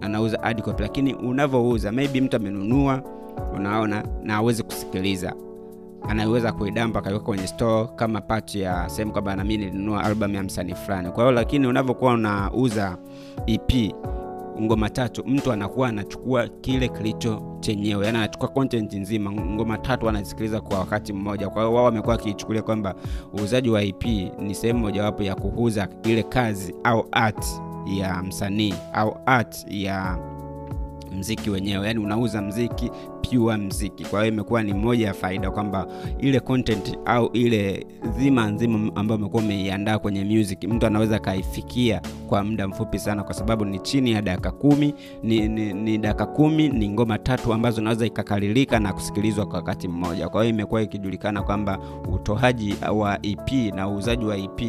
anauza 0.02 0.40
hard 0.42 0.62
copy 0.62 0.82
lakini 0.84 1.14
unavyouza 1.14 1.92
maybe 1.92 2.22
mtu 2.22 2.36
amenunua 2.36 3.02
unaona 3.56 4.04
na 4.24 4.36
awezi 4.36 4.64
kusikiliza. 4.64 5.34
Anaweza 6.10 6.52
kuidamba 6.52 7.00
akaiweka 7.00 7.26
kwenye 7.26 7.48
store 7.48 7.90
kama 7.96 8.22
pati 8.22 8.62
ya 8.62 8.90
sehemu 8.90 9.12
kwamba 9.12 9.36
nami 9.36 9.58
nilinunua 9.58 10.04
albamu 10.04 10.36
ya 10.36 10.44
msanii 10.44 10.74
fulani. 10.74 11.10
Kwa 11.12 11.24
hiyo 11.24 11.32
lakini 11.32 11.68
unavyokuwa 11.68 12.14
unauza 12.14 12.98
ep 13.48 13.72
ngoma 14.62 14.90
tatu 14.90 15.24
mtu 15.28 15.52
anakuwa 15.52 15.88
anachukua 15.90 16.48
kile 16.48 16.88
kilicho 16.88 17.58
chenyewe 17.60 18.06
yani 18.06 18.18
anachukua 18.18 18.48
content 18.48 18.94
nzima 18.94 19.32
ngoma 19.32 19.78
tatu 19.78 20.10
anasikiliza 20.10 20.62
kwa 20.62 20.80
wakati 20.80 21.14
mmoja. 21.14 21.50
Kwa 21.50 21.62
hiyo 21.62 21.74
wao 21.74 21.86
wamekuwa 21.86 22.16
wakiichukulia 22.16 22.62
kwamba 22.62 22.96
uuzaji 23.40 23.70
wa 23.70 23.84
ip 23.84 24.04
ni 24.40 24.56
sehemu 24.56 24.80
mojawapo 24.80 25.24
ya 25.24 25.36
kuuza 25.36 25.88
ile 26.04 26.24
kazi 26.24 26.76
au 26.84 27.08
art 27.12 27.46
ya 27.98 28.24
msanii 28.24 28.74
au 28.94 29.18
art 29.26 29.66
ya 29.68 30.18
mziki 31.12 31.50
wenyewe. 31.50 31.88
Yani 31.88 32.00
unauza 32.00 32.42
mziki 32.42 32.92
pure 33.30 33.58
mziki. 33.58 34.06
Kwa 34.06 34.20
hiyo 34.24 34.34
imekuwa 34.34 34.64
ni 34.64 34.74
moja 34.74 35.08
ya 35.08 35.14
faida 35.14 35.52
kwamba 35.52 35.88
ile 36.20 36.40
content 36.40 36.98
au 37.06 37.30
ile 37.34 37.86
dhima 38.18 38.48
nzima 38.52 38.92
ambayo 38.96 39.20
umekuwa 39.20 39.44
umeiandaa 39.44 40.00
kwenye 40.00 40.24
music 40.24 40.64
mtu 40.64 40.86
anaweza 40.86 41.16
akaifikia 41.16 42.02
kwa 42.30 42.44
muda 42.44 42.68
mfupi 42.68 43.00
sana 43.00 43.24
kwa 43.24 43.34
sababu 43.34 43.66
ni 43.66 43.80
chini 43.80 44.12
ya 44.12 44.22
dakika 44.22 44.52
kumi 44.52 44.94
ni, 45.24 45.48
ni, 45.48 45.74
ni 45.74 45.98
dakika 45.98 46.26
kumi 46.26 46.70
ni 46.70 46.90
ngoma 46.90 47.18
tatu 47.20 47.54
ambazo 47.54 47.82
unaweza 47.82 48.06
ikakalilika 48.06 48.80
na 48.80 48.94
kusikilizwa 48.94 49.46
kwa 49.46 49.56
wakati 49.56 49.88
mmoja. 49.88 50.30
Kwa 50.30 50.44
hiyo 50.44 50.56
imekuwa 50.56 50.82
ikijulikana 50.82 51.42
kwamba 51.44 51.80
utoaji 52.14 52.76
wa 52.94 53.20
ep 53.26 53.52
na 53.76 53.90
uuzaji 53.90 54.26
wa 54.26 54.38
ep 54.38 54.62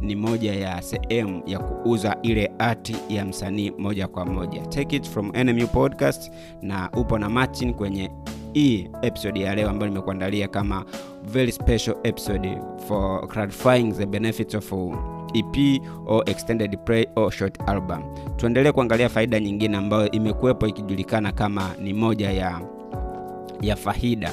ni 0.00 0.14
moja 0.16 0.54
ya 0.54 0.82
sehemu 0.82 1.42
ya 1.46 1.58
kuuza 1.58 2.16
ile 2.22 2.50
ati 2.58 2.96
ya 3.08 3.24
msanii 3.24 3.72
moja 3.78 4.08
kwa 4.08 4.26
moja. 4.26 4.60
Take 4.66 4.96
it 4.96 5.08
from 5.10 5.32
NMU 5.44 5.66
podcast 5.66 6.32
na 6.62 6.90
upo 6.96 7.18
na 7.18 7.28
martin 7.30 7.74
kwenye 7.74 8.03
kwenye 8.08 8.10
hii 8.52 8.88
episode 9.02 9.40
ya 9.40 9.54
leo 9.54 9.70
ambayo 9.70 9.88
nimekuandalia 9.92 10.48
kama 10.48 10.84
very 11.24 11.52
special 11.52 11.96
episode 12.02 12.58
for 12.88 13.28
clarifying 13.28 13.92
the 13.92 14.06
benefits 14.06 14.54
of 14.54 14.72
ep 15.34 15.82
or 16.06 16.30
extended 16.30 16.78
play 16.84 17.06
or 17.16 17.32
short 17.32 17.68
album. 17.68 18.02
Tuendelee 18.36 18.72
kuangalia 18.72 19.08
faida 19.08 19.40
nyingine 19.40 19.76
ambayo 19.76 20.10
imekuwepo 20.10 20.66
ikijulikana 20.66 21.32
kama 21.32 21.70
ni 21.82 21.92
moja 21.94 22.30
ya 22.30 22.60
ya 23.60 23.76
faida 23.76 24.32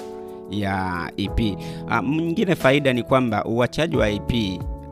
ya 0.50 1.12
ep 1.18 1.40
nyingine 1.88 2.02
mwingine 2.02 2.56
faida 2.56 2.94
ni 2.94 3.04
kwamba 3.04 3.46
uachaji 3.46 3.98
wa 3.98 4.10
ep 4.10 4.32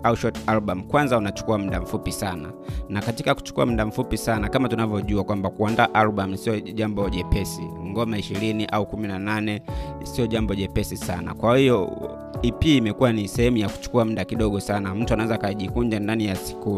au 0.04 0.16
short 0.16 0.38
album 0.48 0.84
kwanza 0.84 1.18
unachukua 1.18 1.58
muda 1.58 1.82
mfupi 1.82 2.12
sana. 2.12 2.50
Na 2.90 3.02
katika 3.02 3.36
kuchukua 3.36 3.66
muda 3.66 3.86
mfupi 3.86 4.18
sana 4.18 4.50
kama 4.50 4.70
tunavyojua 4.70 5.24
kwamba 5.24 5.50
kuandaa 5.50 5.94
album 5.94 6.38
sio 6.38 6.60
jambo 6.60 7.10
jepesi. 7.10 7.62
Ngoma 7.86 8.18
ishirini 8.18 8.66
au 8.66 8.84
18 8.84 9.60
sio 10.04 10.28
jambo 10.28 10.56
jepesi 10.56 10.98
sana. 10.98 11.34
Kwa 11.34 11.58
hiyo 11.58 11.92
ep 12.44 12.66
imekuwa 12.66 13.14
ni 13.14 13.28
sehemu 13.28 13.58
ya 13.58 13.70
kuchukua 13.70 14.06
muda 14.06 14.26
kidogo 14.26 14.60
sana. 14.60 14.96
Mtu 14.96 15.14
anaweza 15.14 15.36
akajikunja 15.36 16.00
ndani 16.00 16.26
ya 16.26 16.36
siku 16.36 16.72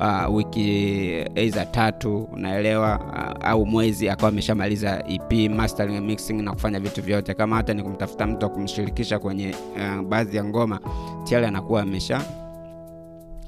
uh, 0.00 0.34
wiki 0.36 1.24
za 1.50 1.66
tatu 1.66 2.28
unaelewa 2.32 2.98
uh, 3.00 3.48
au 3.48 3.66
mwezi 3.66 4.08
akawa 4.08 4.28
ameshamaliza 4.28 5.04
ep 5.08 5.50
mastering 5.50 6.00
mixing 6.00 6.42
na 6.42 6.52
kufanya 6.52 6.80
vitu 6.80 7.02
vyote. 7.02 7.34
Kama 7.34 7.56
hata 7.56 7.74
ni 7.74 7.82
kumtafuta 7.82 8.26
mtu 8.26 8.46
wa 8.46 8.52
kumshirikisha 8.52 9.18
kwenye 9.18 9.54
uh, 9.76 10.02
baadhi 10.06 10.36
ya 10.36 10.44
ngoma 10.44 10.80
tayari 11.24 11.46
anakuwa 11.46 11.82
amesha 11.82 12.20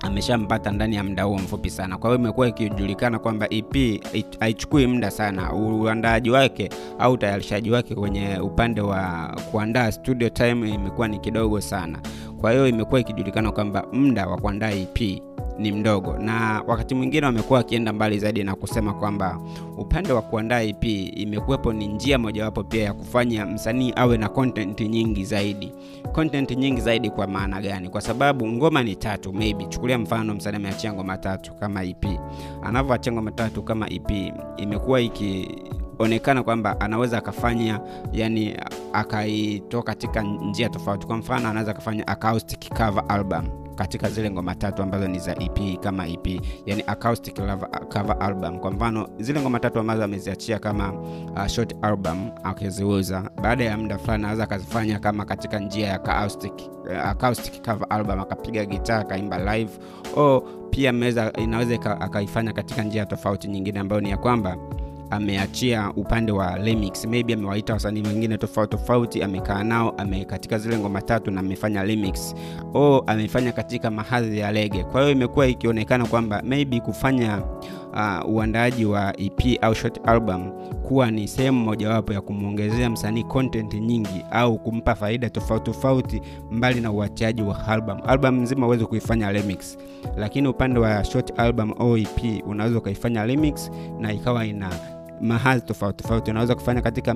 ameshampata 0.02 0.70
ndani 0.72 0.96
ya 0.96 1.04
muda 1.04 1.22
huo 1.22 1.36
mfupi 1.38 1.70
sana. 1.70 1.98
Kwa 1.98 2.10
hiyo 2.10 2.20
imekuwa 2.20 2.48
ikijulikana 2.48 3.18
kwamba 3.18 3.46
ep 3.50 4.00
haichukui 4.40 4.86
muda 4.86 5.10
sana. 5.10 5.52
Uandaaji 5.52 6.30
wake 6.30 6.68
au 6.98 7.12
utayarishaji 7.12 7.70
wake 7.70 7.94
kwenye 7.94 8.38
upande 8.38 8.80
wa 8.80 9.34
kuandaa 9.50 9.92
studio 9.92 10.28
time 10.28 10.70
imekuwa 10.70 11.08
ni 11.08 11.18
kidogo 11.18 11.60
sana. 11.60 11.98
Kwa 12.40 12.52
hiyo 12.52 12.68
imekuwa 12.68 13.00
ikijulikana 13.00 13.52
kwamba 13.52 13.84
muda 13.92 14.26
wa 14.26 14.36
kuandaa 14.38 14.70
ep 14.70 15.22
ni 15.62 15.72
mdogo. 15.72 16.18
Na 16.18 16.62
wakati 16.66 16.94
mwingine 16.94 17.26
wamekuwa 17.26 17.58
wakienda 17.58 17.92
mbali 17.92 18.18
zaidi 18.18 18.44
na 18.44 18.54
kusema 18.54 18.94
kwamba 18.94 19.40
upande 19.78 20.12
wa 20.12 20.22
kuandaa 20.22 20.60
ep 20.60 20.84
imekuwepo 20.84 21.72
ni 21.72 21.86
njia 21.86 22.18
mojawapo 22.18 22.64
pia 22.64 22.84
ya 22.84 22.92
kufanya 22.92 23.46
msanii 23.46 23.92
awe 23.96 24.16
na 24.18 24.28
content 24.28 24.80
nyingi 24.80 25.24
zaidi. 25.24 25.72
Content 26.12 26.50
nyingi 26.50 26.80
zaidi 26.80 27.10
kwa 27.10 27.26
maana 27.26 27.60
gani? 27.60 27.88
Kwa 27.88 28.00
sababu 28.00 28.46
ngoma 28.48 28.82
ni 28.82 28.96
tatu 28.96 29.32
maybe. 29.32 29.64
Chukulia 29.64 29.98
mfano 29.98 30.34
msanii 30.34 30.56
ameachia 30.56 30.92
ngoma 30.92 31.18
tatu 31.18 31.54
kama 31.54 31.84
ep 31.84 32.06
anavyoachia 32.62 33.12
ngoma 33.12 33.30
tatu 33.30 33.62
kama 33.62 33.90
ep 33.90 34.10
imekuwa 34.56 35.00
iki 35.00 35.48
onekana 35.98 36.42
kwamba 36.42 36.80
anaweza 36.80 37.18
akafanya 37.18 37.80
yani 38.12 38.56
akaitoa 38.92 39.82
katika 39.82 40.22
njia 40.22 40.68
tofauti. 40.68 41.06
Kwa 41.06 41.16
mfano 41.16 41.48
anaweza 41.48 41.70
akafanya 41.70 42.06
acoustic 42.06 42.68
cover 42.68 43.04
album 43.08 43.61
katika 43.74 44.10
zile 44.10 44.30
ngoma 44.30 44.54
tatu 44.54 44.82
ambazo 44.82 45.08
ni 45.08 45.18
za 45.18 45.36
ep 45.42 45.80
kama 45.80 46.06
ep 46.06 46.26
yani 46.66 46.84
acoustic 46.86 47.34
cover 47.92 48.16
album. 48.20 48.58
Kwa 48.58 48.70
mfano 48.70 49.08
zile 49.18 49.40
ngoma 49.40 49.60
tatu 49.60 49.78
ambazo 49.78 50.04
ameziachia 50.04 50.58
kama 50.58 50.92
uh, 50.92 51.46
short 51.46 51.76
album 51.82 52.30
akiziuza 52.44 53.30
baada 53.42 53.64
ya 53.64 53.78
muda 53.78 53.98
fulani 53.98 54.22
anaweza 54.24 54.44
akazifanya 54.44 54.98
kama 54.98 55.24
katika 55.24 55.58
njia 55.58 55.86
ya 55.88 55.94
acoustic, 56.04 56.52
uh, 56.90 57.06
acoustic 57.06 57.64
cover 57.64 57.86
album 57.90 58.20
akapiga 58.20 58.64
gitaa 58.64 58.98
akaimba 58.98 59.56
live. 59.56 59.70
O 60.16 60.40
pia 60.70 60.92
meza 60.92 61.32
inaweza 61.32 62.00
akaifanya 62.00 62.52
katika 62.52 62.82
njia 62.82 63.06
tofauti 63.06 63.48
nyingine 63.48 63.80
ambayo 63.80 64.00
ni 64.00 64.10
ya 64.10 64.16
kwamba 64.16 64.56
ameachia 65.12 65.92
upande 65.96 66.32
wa 66.32 66.56
remix. 66.58 67.04
Maybe 67.04 67.34
amewaita 67.34 67.72
wasanii 67.72 68.02
wengine 68.02 68.38
tofauti 68.38 68.76
tofauti 68.76 69.22
amekaa 69.22 69.64
nao 69.64 69.90
ame 69.98 70.24
katika 70.24 70.58
zile 70.58 70.78
ngoma 70.78 71.02
tatu 71.02 71.30
na 71.30 71.40
amefanya 71.40 71.82
remix. 71.82 72.34
O 72.74 73.04
amefanya 73.06 73.52
katika 73.52 73.90
mahadhi 73.90 74.38
ya 74.38 74.52
lege 74.52 74.84
kwa 74.84 75.00
hiyo 75.00 75.12
imekuwa 75.12 75.46
ikionekana 75.46 76.06
kwamba 76.06 76.42
maybe 76.44 76.80
kufanya 76.80 77.42
uh, 77.92 78.30
uandaaji 78.34 78.84
wa 78.84 79.20
ep 79.20 79.58
au 79.60 79.74
short 79.74 80.00
album 80.08 80.50
kuwa 80.82 81.10
ni 81.10 81.28
sehemu 81.28 81.60
mojawapo 81.64 82.12
ya 82.12 82.20
kumwongezea 82.20 82.90
msanii 82.90 83.22
content 83.24 83.74
nyingi 83.74 84.24
au 84.30 84.58
kumpa 84.58 84.94
faida 84.94 85.30
tofauti 85.30 85.64
tofauti 85.64 86.22
mbali 86.50 86.80
na 86.80 86.90
uachiaji 86.92 87.42
wa 87.42 87.66
album. 87.68 87.98
Album 88.06 88.40
nzima 88.40 88.66
uweze 88.66 88.84
kuifanya 88.84 89.32
remix. 89.32 89.78
Lakini 90.16 90.48
upande 90.48 90.80
wa 90.80 91.04
short 91.04 91.38
album 91.40 91.74
au 91.78 91.96
ep 91.96 92.20
unaweza 92.46 92.78
ukaifanya 92.78 93.24
remix 93.26 93.70
na 94.00 94.12
ikawa 94.12 94.46
ina 94.46 94.70
mahali 95.22 95.60
tofauti 95.60 96.02
tofauti. 96.02 96.30
Unaweza 96.30 96.54
kufanya 96.54 96.80
katika 96.82 97.14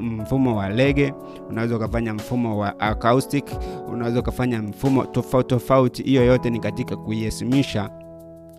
mfumo 0.00 0.56
wa 0.56 0.68
lege 0.68 1.14
unaweza 1.50 1.76
ukafanya 1.76 2.14
mfumo 2.14 2.58
wa 2.58 2.80
acoustic 2.80 3.44
unaweza 3.92 4.20
ukafanya 4.20 4.62
mfumo 4.62 5.04
tofauti 5.04 5.48
tofauti. 5.48 6.02
Hiyo 6.02 6.24
yote 6.24 6.50
ni 6.50 6.60
katika 6.60 6.96
kuiesimisha 6.96 7.90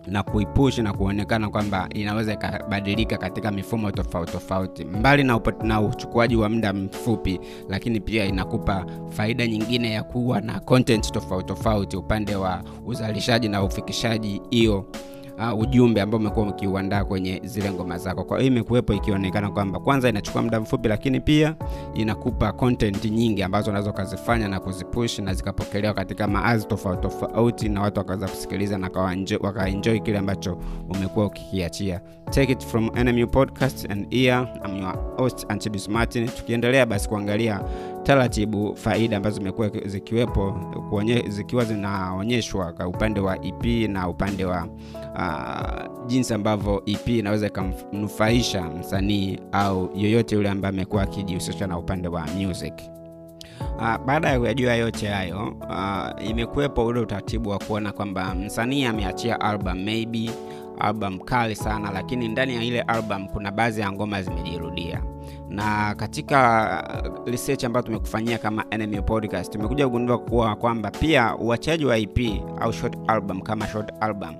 na 0.06 0.22
kuipush 0.22 0.78
na 0.78 0.92
kuonekana 0.92 1.48
kwamba 1.48 1.88
inaweza 1.94 2.32
ikabadilika 2.32 3.16
katika 3.16 3.50
mifumo 3.50 3.90
tofauti 3.90 4.32
tofauti. 4.32 4.84
Mbali 4.84 5.24
na, 5.24 5.40
na 5.62 5.80
uchukuaji 5.80 6.36
wa 6.36 6.48
muda 6.48 6.72
mfupi 6.72 7.40
lakini 7.68 8.00
pia 8.00 8.24
inakupa 8.24 8.86
faida 9.10 9.46
nyingine 9.46 9.92
ya 9.92 10.02
kuwa 10.02 10.40
na 10.40 10.60
content 10.60 11.12
tofauti 11.12 11.46
tofauti 11.46 11.96
upande 11.96 12.36
wa 12.36 12.62
uzalishaji 12.86 13.48
na 13.48 13.62
ufikishaji. 13.62 14.42
Hiyo 14.50 14.84
uh, 15.38 15.60
ujumbe 15.60 16.00
ambao 16.00 16.20
umekuwa 16.20 16.46
ukiuandaa 16.48 17.04
kwenye 17.04 17.40
zile 17.44 17.70
ngoma 17.72 17.98
zako. 17.98 18.24
Kwa 18.24 18.38
hiyo 18.38 18.52
imekuwepo 18.52 18.92
ikionekana 18.92 19.50
kwamba 19.50 19.80
kwanza 19.80 20.08
inachukua 20.08 20.42
muda 20.42 20.60
mfupi 20.60 20.88
lakini 20.88 21.20
pia 21.20 21.54
inakupa 21.94 22.52
content 22.52 23.04
nyingi 23.04 23.42
ambazo 23.42 23.70
unaweza 23.70 23.90
ukazifanya 23.90 24.48
na 24.48 24.60
kuzipush 24.60 25.18
na 25.18 25.34
zikapokelewa 25.34 25.94
katika 25.94 26.28
maazi 26.28 26.66
tofauti 26.66 27.02
tofauti 27.02 27.68
na 27.68 27.80
watu 27.82 27.98
wakaweza 27.98 28.28
kusikiliza 28.28 28.78
na 28.78 28.90
wakaenjoy 29.40 29.98
kile 29.98 30.18
ambacho 30.18 30.58
umekuwa 30.88 31.26
ukikiachia. 31.26 32.00
Take 32.30 32.52
it 32.52 32.64
from 32.66 32.90
NMU 33.04 33.26
podcast 33.26 33.90
and 33.90 34.14
here 34.14 34.46
I'm 34.64 34.76
your 34.82 35.16
host 35.16 35.46
Antidius 35.48 35.88
Martin. 35.88 36.28
Tukiendelea 36.28 36.86
basi 36.86 37.08
kuangalia 37.08 37.60
taratibu 38.02 38.76
faida 38.76 39.16
ambazo 39.16 39.36
zimekuwa 39.36 39.70
zikiwepo 39.86 40.60
zikiwa 41.28 41.64
zinaonyeshwa 41.64 42.74
upande 42.88 43.20
wa 43.20 43.44
ep 43.44 43.88
na 43.88 44.08
upande 44.08 44.44
wa 44.44 44.68
uh, 45.18 46.06
jinsi 46.06 46.34
ambavyo 46.34 46.82
ep 46.86 47.08
inaweza 47.08 47.46
ikamnufaisha 47.46 48.62
msanii 48.64 49.38
au 49.52 49.90
yoyote 49.94 50.34
yule 50.34 50.48
ambaye 50.50 50.74
amekuwa 50.74 51.02
akijihusisha 51.02 51.66
na 51.66 51.78
upande 51.78 52.08
wa 52.08 52.26
music. 52.26 52.74
Uh, 53.76 53.96
baada 54.06 54.28
ya 54.28 54.38
kuyajua 54.38 54.74
yote 54.74 55.06
hayo 55.08 55.56
uh, 55.60 56.28
imekuwepo 56.30 56.86
ule 56.86 57.00
utaratibu 57.00 57.50
wa 57.50 57.58
kuona 57.58 57.92
kwamba 57.92 58.34
msanii 58.34 58.84
ameachia 58.84 59.40
album 59.40 59.84
maybe 59.84 60.30
album 60.78 61.18
kali 61.18 61.56
sana 61.56 61.90
lakini 61.90 62.28
ndani 62.28 62.54
ya 62.54 62.62
ile 62.62 62.80
album 62.80 63.26
kuna 63.28 63.50
baadhi 63.50 63.80
ya 63.80 63.92
ngoma 63.92 64.22
zimejirudia 64.22 65.02
na 65.48 65.94
katika 65.94 67.02
research 67.26 67.64
ambayo 67.64 67.86
tumekufanyia 67.86 68.38
kama 68.38 68.64
NMU 68.78 69.02
podcast 69.02 69.52
tumekuja 69.52 69.86
kugundua 69.86 70.18
kuwa 70.18 70.56
kwamba 70.56 70.90
pia 70.90 71.36
uachaji 71.36 71.84
wa 71.84 71.98
EP 71.98 72.18
au 72.60 72.72
short 72.72 72.96
album 73.06 73.40
kama 73.40 73.66
short 73.66 73.92
album 74.00 74.34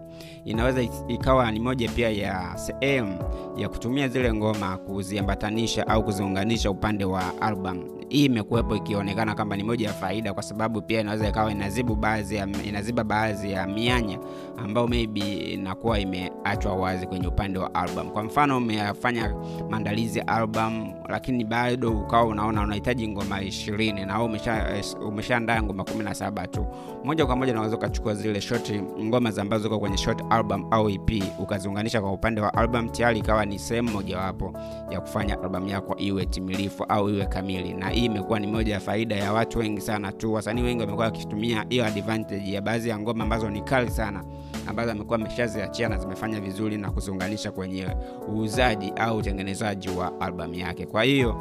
inaweza 0.44 0.82
ikawa 1.08 1.50
ni 1.52 1.60
moja 1.60 1.88
pia 1.90 2.10
ya 2.10 2.56
sehemu 2.58 3.18
ya 3.56 3.68
kutumia 3.68 4.08
zile 4.08 4.34
ngoma 4.34 4.76
kuziambatanisha 4.76 5.86
au 5.86 6.04
kuziunganisha 6.04 6.70
upande 6.70 7.04
wa 7.04 7.42
album. 7.42 7.84
Hii 8.08 8.24
imekuwepo 8.24 8.76
ikionekana 8.76 9.34
kwamba 9.34 9.56
ni 9.56 9.62
moja 9.62 9.86
ya 9.86 9.92
faida 9.92 10.34
kwa 10.34 10.42
sababu 10.42 10.82
pia 10.82 11.00
inaweza 11.00 11.28
ikawa 11.28 11.50
inazibu 11.52 11.94
baadhi 11.96 12.36
ya, 12.36 12.48
inaziba 12.68 13.04
baadhi 13.04 13.52
ya 13.52 13.66
mianya 13.66 14.18
ambayo 14.56 14.86
maybe 14.88 15.20
inakuwa 15.36 15.98
imeachwa 15.98 16.74
wazi 16.74 17.06
kwenye 17.06 17.26
upande 17.26 17.58
wa 17.58 17.74
album. 17.74 18.10
Kwa 18.10 18.22
mfano 18.22 18.56
umefanya 18.56 19.34
maandalizi 19.70 20.20
album 20.20 20.92
lakini 21.08 21.44
bado 21.44 21.90
ukawa 21.92 22.24
unaona 22.24 22.62
unahitaji 22.62 23.08
ngoma 23.08 23.42
ishirini 23.42 24.04
na 24.04 24.22
umeshaandaa 25.06 25.62
ngoma 25.62 25.84
kumi 25.84 26.04
na 26.04 26.14
saba 26.14 26.46
tu. 26.46 26.66
Moja 27.04 27.26
kwa 27.26 27.36
moja 27.36 27.52
unaweza 27.52 27.76
ukachukua 27.76 28.14
zile 28.14 28.40
short 28.40 28.72
ngoma 29.00 29.32
ambazo 29.40 29.62
ziko 29.62 29.78
kwenye 29.78 29.96
short 29.96 30.22
album 30.30 30.66
au 30.70 30.90
ep 30.90 31.10
ukaziunganisha 31.38 32.00
kwa 32.00 32.12
upande 32.12 32.40
wa 32.40 32.54
album 32.54 32.88
tayari 32.88 33.18
ikawa 33.18 33.46
ni 33.46 33.58
sehemu 33.58 33.90
mojawapo 33.90 34.52
ya 34.90 35.00
kufanya 35.00 35.42
album 35.42 35.68
yako 35.68 35.96
iwe 35.98 36.26
timilifu 36.26 36.84
au 36.84 37.10
iwe 37.10 37.26
kamili. 37.26 37.74
Na 37.74 37.88
hii 37.88 38.04
imekuwa 38.04 38.40
ni 38.40 38.46
moja 38.46 38.74
ya 38.74 38.80
faida 38.80 39.16
ya 39.16 39.32
watu 39.32 39.58
wengi 39.58 39.80
sana 39.80 40.12
tu. 40.12 40.32
Wasanii 40.32 40.62
wengi 40.62 40.80
wamekuwa 40.80 41.04
wakitumia 41.06 41.64
hiyo 41.68 41.86
advantage 41.86 42.52
ya 42.52 42.60
baadhi 42.62 42.88
ya 42.88 42.98
ngoma 42.98 43.24
ambazo 43.24 43.50
ni 43.50 43.60
kali 43.60 43.90
sana 43.90 44.24
ambazo 44.68 44.92
amekuwa 44.92 45.18
ameshaziachia 45.18 45.88
na 45.88 45.98
zimefanya 45.98 46.40
vizuri 46.40 46.76
na 46.76 46.90
kuziunganisha 46.90 47.50
kwenye 47.50 47.86
uuzaji 48.28 48.92
au 48.96 49.16
utengenezaji 49.16 49.88
wa 49.88 50.20
albamu 50.20 50.54
yake. 50.54 50.86
Kwa 50.86 51.02
hiyo 51.02 51.36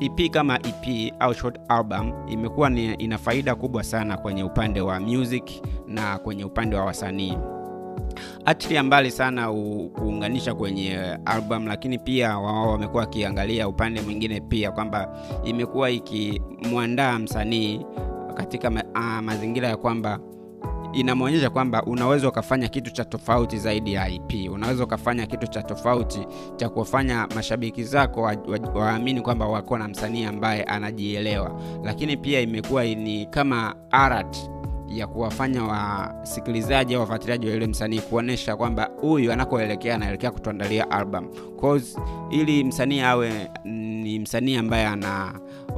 ep 0.00 0.30
kama 0.30 0.54
ep 0.58 1.12
au 1.20 1.34
short 1.34 1.60
album 1.68 2.12
imekuwa 2.28 2.70
ina 2.98 3.18
faida 3.18 3.54
kubwa 3.54 3.84
sana 3.84 4.16
kwenye 4.16 4.42
upande 4.44 4.80
wa 4.80 5.00
music 5.00 5.50
na 5.86 6.18
kwenye 6.18 6.44
upande 6.44 6.76
wa 6.76 6.84
wasanii. 6.84 7.38
Achilia 8.44 8.82
mbali 8.82 9.10
sana 9.10 9.52
kuunganisha 9.94 10.54
kwenye 10.54 10.98
album 11.24 11.66
lakini 11.66 11.98
pia 11.98 12.38
wao 12.38 12.70
wamekuwa 12.70 13.02
wakiangalia 13.02 13.68
upande 13.68 14.00
mwingine 14.00 14.40
pia 14.40 14.70
kwamba 14.72 15.16
imekuwa 15.44 15.90
ikimwandaa 15.90 17.18
msanii 17.18 17.80
katika 18.34 18.70
ma, 18.70 18.84
a, 18.94 19.22
mazingira 19.22 19.68
ya 19.68 19.76
kwamba 19.76 20.18
inamwonyesha 20.92 21.50
kwamba 21.50 21.82
unaweza 21.82 22.28
ukafanya 22.28 22.68
kitu 22.68 22.90
cha 22.90 23.04
tofauti 23.04 23.58
zaidi 23.58 23.92
ya 23.92 24.08
ip 24.08 24.52
unaweza 24.52 24.84
ukafanya 24.84 25.26
kitu 25.26 25.46
cha 25.46 25.62
tofauti 25.62 26.26
cha 26.56 26.68
kuwafanya 26.68 27.26
mashabiki 27.34 27.84
zako 27.84 28.22
waamini 28.74 29.14
wa, 29.14 29.16
wa 29.16 29.22
kwamba 29.24 29.46
wako 29.46 29.78
na 29.78 29.88
msanii 29.88 30.24
ambaye 30.24 30.62
anajielewa. 30.62 31.60
Lakini 31.84 32.16
pia 32.16 32.40
imekuwa 32.40 32.84
ni 32.84 33.26
kama 33.26 33.74
art 33.90 34.50
ya 34.88 35.06
kuwafanya 35.06 35.64
wasikilizaji 35.64 36.94
au 36.94 37.00
wafuatiliaji 37.00 37.46
wa 37.46 37.52
yule 37.52 37.66
msanii 37.66 38.00
kuonyesha 38.00 38.56
kwamba 38.56 38.90
huyu 39.00 39.32
anakoelekea 39.32 39.94
anaelekea 39.94 40.30
kutuandalia 40.30 40.90
album. 40.90 41.28
Cause 41.60 41.98
ili 42.30 42.64
msanii 42.64 43.00
awe 43.00 43.50
ni 43.64 44.18
msanii 44.18 44.56
ambaye 44.56 44.86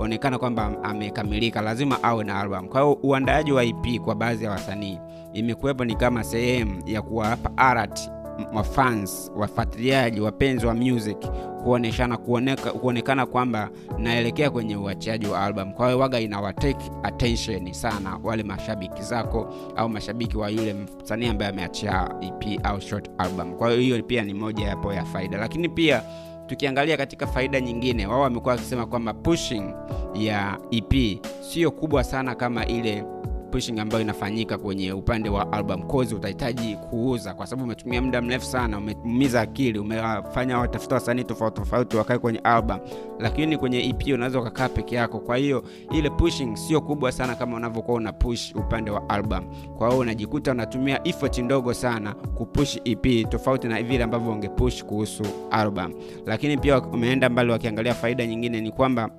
anaonekana 0.00 0.38
kwamba 0.38 0.72
amekamilika 0.82 1.60
lazima 1.60 2.02
awe 2.02 2.24
na 2.24 2.40
album. 2.40 2.68
Kwa 2.68 2.80
hiyo 2.80 2.98
uandaaji 3.02 3.52
wa 3.52 3.64
ip 3.64 4.00
kwa 4.04 4.14
baadhi 4.14 4.44
ya 4.44 4.50
wasanii 4.50 4.98
imekuwepo 5.32 5.84
ni 5.84 5.94
kama 5.96 6.24
sehemu 6.24 6.82
ya 6.86 7.02
kuwapa 7.02 7.50
art 7.56 8.10
mafans 8.52 9.32
wafuatiliaji 9.36 10.20
wapenzi 10.20 10.66
wa 10.66 10.74
music 10.74 11.16
kuoneshana 11.62 12.16
kuoneka, 12.16 12.72
kuonekana 12.72 13.26
kwamba 13.26 13.70
naelekea 13.98 14.50
kwenye 14.50 14.76
uachiaji 14.76 15.26
wa 15.26 15.40
album. 15.44 15.72
Kwa 15.72 15.86
hiyo 15.86 15.98
waga 15.98 16.20
inawatake 16.20 16.90
attention 17.02 17.72
sana 17.72 18.18
wale 18.22 18.42
mashabiki 18.42 19.02
zako 19.02 19.54
au 19.76 19.88
mashabiki 19.88 20.36
wa 20.38 20.50
yule 20.50 20.74
msanii 21.02 21.26
ambaye 21.28 21.50
ameachia 21.50 22.14
ep 22.20 22.60
au 22.66 22.80
short 22.80 23.10
album. 23.18 23.52
Kwa 23.54 23.68
hiyo 23.70 23.80
hiyo 23.80 24.02
pia 24.02 24.22
ni 24.22 24.34
moja 24.34 24.66
yapo 24.68 24.92
ya 24.92 25.04
faida. 25.04 25.38
Lakini 25.38 25.68
pia 25.68 26.02
tukiangalia 26.50 26.96
katika 26.96 27.26
faida 27.26 27.60
nyingine 27.60 28.06
wao 28.06 28.20
wamekuwa 28.20 28.54
wakisema 28.54 28.86
kwamba 28.86 29.14
pushing 29.14 29.74
ya 30.14 30.58
ep 30.70 30.94
sio 31.40 31.70
kubwa 31.70 32.04
sana 32.04 32.34
kama 32.34 32.66
ile 32.66 33.04
pushing 33.50 33.80
ambayo 33.80 34.02
inafanyika 34.02 34.58
kwenye 34.58 34.92
upande 34.92 35.28
wa 35.28 35.52
album 35.52 35.82
cause 35.82 36.14
utahitaji 36.14 36.76
kuuza 36.76 37.34
kwa 37.34 37.46
sababu 37.46 37.64
umetumia 37.64 38.02
muda 38.02 38.22
mrefu 38.22 38.44
sana 38.46 38.78
umeumiza 38.78 39.40
akili 39.40 39.78
umewafanya 39.78 40.58
watafuta 40.58 40.94
wasanii 40.94 41.24
tofauti 41.24 41.60
tofauti 41.60 41.96
wakae 41.96 42.18
kwenye 42.18 42.38
album 42.38 42.78
lakini 43.18 43.56
kwenye 43.58 43.88
ep 43.88 44.02
unaweza 44.14 44.40
ukakaa 44.40 44.68
peke 44.68 44.96
yako. 44.96 45.18
Kwa 45.18 45.36
hiyo 45.36 45.64
ile 45.90 46.10
pushing 46.10 46.56
sio 46.56 46.80
kubwa 46.80 47.12
sana 47.12 47.34
kama 47.34 47.56
unavyokuwa 47.56 47.96
una 47.96 48.12
push 48.12 48.54
upande 48.54 48.90
wa 48.90 49.08
album. 49.08 49.44
Kwa 49.78 49.88
hiyo 49.88 50.00
unajikuta 50.00 50.50
unatumia 50.50 51.08
effort 51.08 51.38
ndogo 51.38 51.74
sana 51.74 52.14
kupush 52.14 52.78
ep 52.84 53.28
tofauti 53.30 53.68
na 53.68 53.82
vile 53.82 54.04
ambavyo 54.04 54.32
ungepush 54.32 54.84
kuhusu 54.84 55.22
album. 55.50 55.92
Lakini 56.26 56.56
pia 56.58 56.80
umeenda 56.80 57.28
mbali 57.28 57.50
wakiangalia 57.50 57.94
faida 57.94 58.26
nyingine 58.26 58.60
ni 58.60 58.70
kwamba 58.72 59.10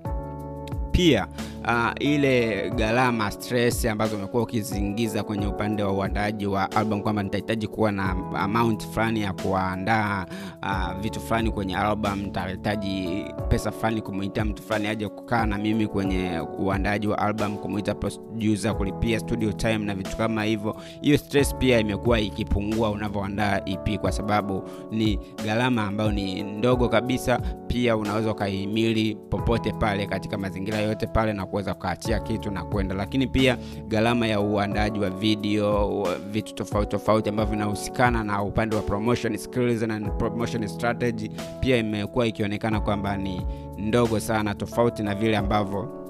pia 0.92 1.28
uh, 1.68 1.92
ile 2.00 2.70
gharama 2.76 3.32
stress 3.32 3.86
ambazo 3.86 4.16
umekuwa 4.16 4.44
ukiziingiza 4.44 5.24
kwenye 5.24 5.48
upande 5.48 5.84
wa 5.84 5.92
uandaaji 5.92 6.46
wa 6.48 6.72
album 6.72 7.02
kwamba 7.02 7.24
nitahitaji 7.24 7.68
kuwa 7.68 7.92
na 7.92 8.10
amount 8.36 8.88
fulani 8.88 9.22
ya 9.22 9.34
kuandaa 9.34 10.26
uh, 10.64 11.00
vitu 11.02 11.20
fulani 11.20 11.52
kwenye 11.52 11.78
album 11.78 12.20
nitahitaji 12.22 13.26
pesa 13.50 13.72
fulani 13.72 14.02
kumuita 14.02 14.46
mtu 14.46 14.64
fulani 14.64 14.88
aje 14.88 15.08
kukaa 15.08 15.46
na 15.46 15.58
mimi 15.58 15.88
kwenye 15.88 16.40
uandaaji 16.60 17.08
wa 17.08 17.18
album 17.20 17.58
kumuita 17.58 17.96
producer 17.96 18.78
kulipia 18.78 19.20
studio 19.20 19.52
time 19.52 19.78
na 19.78 19.96
vitu 19.96 20.18
kama 20.18 20.44
hivyo. 20.44 20.76
Hiyo 21.02 21.18
stress 21.18 21.56
pia 21.56 21.80
imekuwa 21.80 22.20
ikipungua 22.20 22.90
unavyoandaa 22.90 23.62
ep 23.66 23.98
kwa 24.02 24.12
sababu 24.12 24.64
ni 24.92 25.20
gharama 25.46 25.84
ambayo 25.84 26.12
ni 26.12 26.44
ndogo 26.44 26.90
kabisa. 26.90 27.40
Pia 27.68 27.98
unaweza 27.98 28.32
ukaihimili 28.32 29.16
popote 29.30 29.72
pale 29.72 30.06
katika 30.06 30.38
mazingira 30.38 30.78
yote 30.80 31.08
pale 31.08 31.34
na 31.34 31.46
kuweza 31.52 31.74
kuachia 31.74 32.20
kitu 32.20 32.52
na 32.52 32.64
kwenda. 32.64 32.96
Lakini 32.96 33.28
pia 33.28 33.58
gharama 33.88 34.28
ya 34.28 34.40
uandaji 34.40 35.00
wa 35.00 35.10
video 35.10 36.08
vitu 36.32 36.56
tofauti 36.56 36.90
tofauti 36.92 37.30
ambavyo 37.30 37.52
vinahusikana 37.52 38.24
na 38.24 38.44
upande 38.44 38.76
wa 38.76 38.82
promotion 38.82 39.38
skills 39.38 39.84
and 39.84 40.12
promotion 40.18 40.68
strategy 40.68 41.32
pia 41.60 41.78
imekuwa 41.78 42.28
ikionekana 42.28 42.80
kwamba 42.80 43.18
ni 43.18 43.42
ndogo 43.78 44.20
sana 44.20 44.56
tofauti 44.56 45.04
na 45.04 45.16
vile 45.16 45.38
ambavyo 45.38 46.01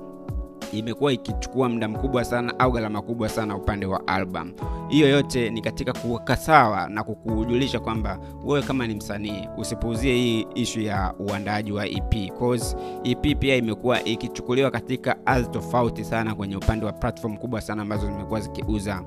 imekuwa 0.71 1.13
ikichukua 1.13 1.69
muda 1.69 1.87
mkubwa 1.87 2.25
sana 2.25 2.59
au 2.59 2.71
gharama 2.71 3.01
kubwa 3.01 3.29
sana 3.29 3.55
upande 3.55 3.85
wa 3.85 4.07
album. 4.07 4.51
Hiyo 4.89 5.09
yote 5.09 5.49
ni 5.49 5.61
katika 5.61 5.93
kuweka 5.93 6.35
sawa 6.35 6.87
na 6.89 7.03
kukujulisha 7.03 7.79
kwamba 7.79 8.19
wewe 8.45 8.61
kama 8.61 8.87
ni 8.87 8.95
msanii 8.95 9.47
usipuuzie 9.57 10.13
hii 10.15 10.47
ishu 10.55 10.81
ya 10.81 11.13
uandaaji 11.19 11.71
wa 11.71 11.87
ep 11.87 12.39
cause 12.39 12.75
ep 13.03 13.39
pia 13.39 13.55
imekuwa 13.55 14.03
ikichukuliwa 14.03 14.71
katika 14.71 15.25
az 15.25 15.51
tofauti 15.51 16.03
sana 16.05 16.35
kwenye 16.35 16.55
upande 16.57 16.85
wa 16.85 16.91
platform 16.91 17.37
kubwa 17.37 17.61
sana 17.61 17.81
ambazo 17.81 18.05
zimekuwa 18.05 18.39
zikiuza 18.39 19.03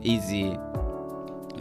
hizi 0.00 0.44
uh, 0.44 0.83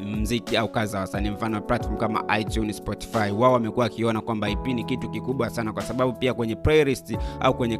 mziki 0.03 0.57
au 0.57 0.67
kazi 0.71 0.91
za 0.91 0.99
wasanii 0.99 1.29
mfano 1.29 1.61
platform 1.61 1.97
kama 1.97 2.39
itunes 2.39 2.77
spotify. 2.77 3.31
Wao 3.37 3.53
wamekuwa 3.53 3.83
wakiona 3.83 4.21
kwamba 4.21 4.49
ip 4.49 4.67
ni 4.67 4.83
kitu 4.83 5.09
kikubwa 5.09 5.49
sana 5.49 5.73
kwa 5.73 5.81
sababu 5.81 6.13
pia 6.13 6.33
kwenye 6.33 6.55
playlist 6.55 7.17
au 7.39 7.53
kwenye 7.53 7.77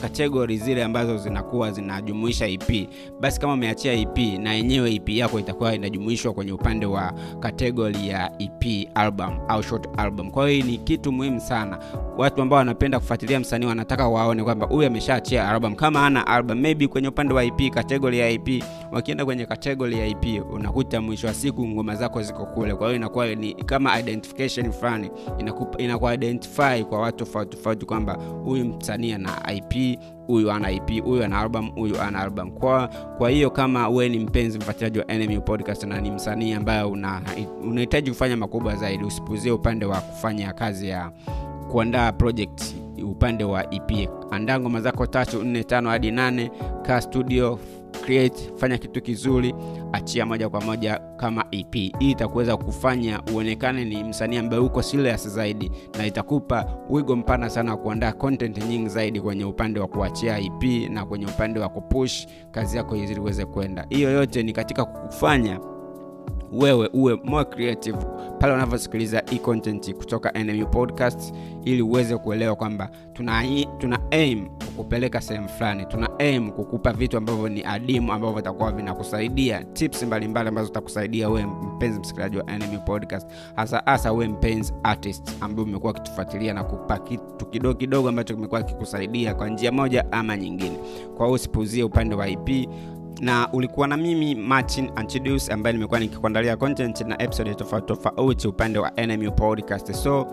kategori 0.00 0.56
zile 0.58 0.84
ambazo 0.84 1.16
zinakuwa 1.16 1.70
zinajumuisha 1.70 2.46
ep 2.46 2.88
basi 3.20 3.40
kama 3.40 3.52
umeachia 3.52 3.92
ep 3.92 4.18
na 4.38 4.52
yenyewe 4.54 4.94
ep 4.94 5.08
yako 5.08 5.40
itakuwa 5.40 5.74
inajumuishwa 5.74 6.32
kwenye 6.32 6.52
upande 6.52 6.86
wa 6.86 7.12
kategori 7.40 8.08
ya 8.08 8.32
ep 8.38 8.88
album 8.94 9.30
au 9.48 9.62
short 9.62 9.88
album. 9.96 10.30
Kwa 10.30 10.48
hiyo 10.50 10.66
ni 10.66 10.78
kitu 10.78 11.12
muhimu 11.12 11.40
sana. 11.40 11.78
Watu 12.18 12.42
ambao 12.42 12.56
wanapenda 12.58 12.98
kufuatilia 12.98 13.40
msanii 13.40 13.66
wanataka 13.66 14.08
waone 14.08 14.44
kwamba 14.44 14.66
huyu 14.66 14.86
ameshaachia 14.86 15.48
album. 15.48 15.74
Kama 15.74 16.06
ana 16.06 16.26
album 16.26 16.60
maybe 16.60 16.86
kwenye 16.88 17.08
upande 17.08 17.34
wa 17.34 17.44
ep 17.44 17.70
kategori 17.74 18.18
ya 18.18 18.28
ep 18.28 18.64
wakienda 18.92 19.24
kwenye 19.24 19.46
kategori 19.46 19.98
ya 19.98 20.06
ep 20.06 20.24
unakuta 20.52 21.00
mwisho 21.00 21.28
siku 21.40 21.68
ngoma 21.68 21.94
zako 21.94 22.22
ziko 22.22 22.46
kule. 22.46 22.74
Kwa 22.74 22.86
hiyo 22.86 22.96
inakuwa 22.96 23.34
ni 23.34 23.54
kama 23.54 24.00
identification 24.00 24.72
fulani 24.72 25.10
inakuwa 25.78 26.14
identify 26.14 26.84
kwa 26.88 27.00
watu 27.00 27.18
tofauti 27.24 27.56
tofauti 27.56 27.86
kwamba 27.86 28.14
huyu 28.44 28.64
msanii 28.64 29.12
ana 29.12 29.52
ip 29.54 29.98
huyu 30.26 30.50
ana 30.52 30.70
ip 30.70 31.04
huyu 31.04 31.24
ana 31.24 31.38
album 31.38 31.70
huyu 31.70 32.00
ana 32.00 32.18
album 32.20 32.50
kwa. 32.50 32.88
Kwa 33.18 33.30
hiyo 33.30 33.50
kama 33.50 33.88
we 33.88 34.08
ni 34.08 34.18
mpenzi 34.18 34.58
mfuatiliaji 34.58 34.98
wa 34.98 35.10
enemy 35.10 35.40
podcast 35.40 35.84
na 35.84 36.00
ni 36.00 36.10
msanii 36.10 36.52
ambaye 36.52 36.82
unahitaji 37.62 38.10
una 38.10 38.14
kufanya 38.14 38.36
makubwa 38.36 38.76
zaidi 38.76 39.04
usipuzie 39.04 39.52
upande 39.52 39.86
wa 39.86 40.00
kufanya 40.00 40.52
kazi 40.52 40.88
ya 40.88 41.10
kuandaa 41.70 42.12
project 42.12 42.62
upande 43.04 43.44
wa 43.44 43.74
ep 43.74 44.08
andaa 44.30 44.60
ngoma 44.60 44.80
zako 44.80 45.06
tatu 45.06 45.42
nne 45.44 45.64
tano 45.64 45.90
hadi 45.90 46.10
nane 46.10 46.50
kaa 46.82 47.00
studio 47.00 47.58
create 48.10 48.50
fanya 48.56 48.78
kitu 48.78 49.02
kizuri 49.02 49.54
achia 49.92 50.26
moja 50.26 50.48
kwa 50.48 50.60
moja 50.60 51.00
kama 51.16 51.44
ep 51.50 51.74
hii 51.74 51.92
itakuweza 51.98 52.56
kufanya 52.56 53.22
uonekane 53.34 53.84
ni 53.84 54.04
msanii 54.04 54.36
ambaye 54.36 54.62
uko 54.62 54.82
serious 54.82 55.28
zaidi 55.28 55.70
na 55.98 56.06
itakupa 56.06 56.64
wigo 56.88 57.16
mpana 57.16 57.50
sana 57.50 57.70
wa 57.70 57.76
kuandaa 57.76 58.12
content 58.12 58.64
nyingi 58.68 58.88
zaidi 58.88 59.20
kwenye 59.20 59.44
upande 59.44 59.80
wa 59.80 59.86
kuachia 59.86 60.38
ep 60.38 60.62
na 60.90 61.04
kwenye 61.06 61.26
upande 61.26 61.60
wa 61.60 61.68
kupush 61.68 62.26
kazi 62.50 62.76
yako 62.76 62.96
ili 62.96 63.14
iweze 63.14 63.44
kwenda. 63.44 63.86
Hiyo 63.88 64.10
yote 64.10 64.42
ni 64.42 64.52
katika 64.52 64.84
kufanya 64.84 65.60
wewe 66.52 66.90
uwe 66.92 67.18
more 67.24 67.44
creative 67.44 67.98
pale 68.38 68.52
unavyosikiliza 68.54 69.22
hii 69.30 69.38
content 69.38 69.94
kutoka 69.94 70.32
NMU 70.44 70.66
podcast 70.66 71.34
ili 71.64 71.82
uweze 71.82 72.16
kuelewa 72.16 72.56
kwamba 72.56 72.90
tuna, 73.12 73.42
tuna 73.78 73.98
aim 74.10 74.48
kukupeleka 74.48 75.20
sehemu 75.20 75.48
fulani 75.48 75.86
tuna 75.86 76.08
aim 76.18 76.50
kukupa 76.50 76.92
vitu 76.92 77.16
ambavyo 77.16 77.48
ni 77.48 77.64
adimu 77.64 78.12
ambavyo 78.12 78.36
vitakuwa 78.36 78.72
vinakusaidia 78.72 79.64
tips 79.64 80.02
mbalimbali 80.02 80.48
ambazo 80.48 80.66
zitakusaidia 80.66 81.28
wewe 81.28 81.46
mpenzi 81.46 82.00
msikilizaji 82.00 82.36
wa 82.36 82.44
NMU 82.44 82.80
podcast 82.86 83.30
hasa 83.56 83.82
hasa 83.86 84.12
wewe 84.12 84.28
mpenzi 84.28 84.74
artist 84.82 85.32
ambaye 85.40 85.68
umekuwa 85.68 85.92
ukitufuatilia 85.92 86.54
na 86.54 86.64
kupa 86.64 86.98
kitu 86.98 87.46
kidogo 87.50 87.74
kidogo 87.74 88.08
ambacho 88.08 88.34
kimekuwa 88.34 88.62
kikusaidia 88.62 89.34
kwa 89.34 89.48
njia 89.48 89.72
moja 89.72 90.12
ama 90.12 90.36
nyingine. 90.36 90.76
Kwa 91.16 91.26
hiyo 91.26 91.34
usipuzie 91.34 91.84
upande 91.84 92.14
wa 92.14 92.28
ip 92.28 92.68
na 93.20 93.48
ulikuwa 93.52 93.86
na 93.88 93.96
mimi 93.96 94.34
martin 94.34 94.90
antidius 94.96 95.50
ambaye 95.50 95.72
nimekuwa 95.72 96.00
nikikuandalia 96.00 96.56
content 96.56 97.00
na 97.00 97.22
episode 97.22 97.54
tofauti 97.54 97.86
tofauti 97.86 98.48
upande 98.48 98.78
wa 98.78 98.90
nmu 99.06 99.32
podcast. 99.32 99.92
So 99.92 100.26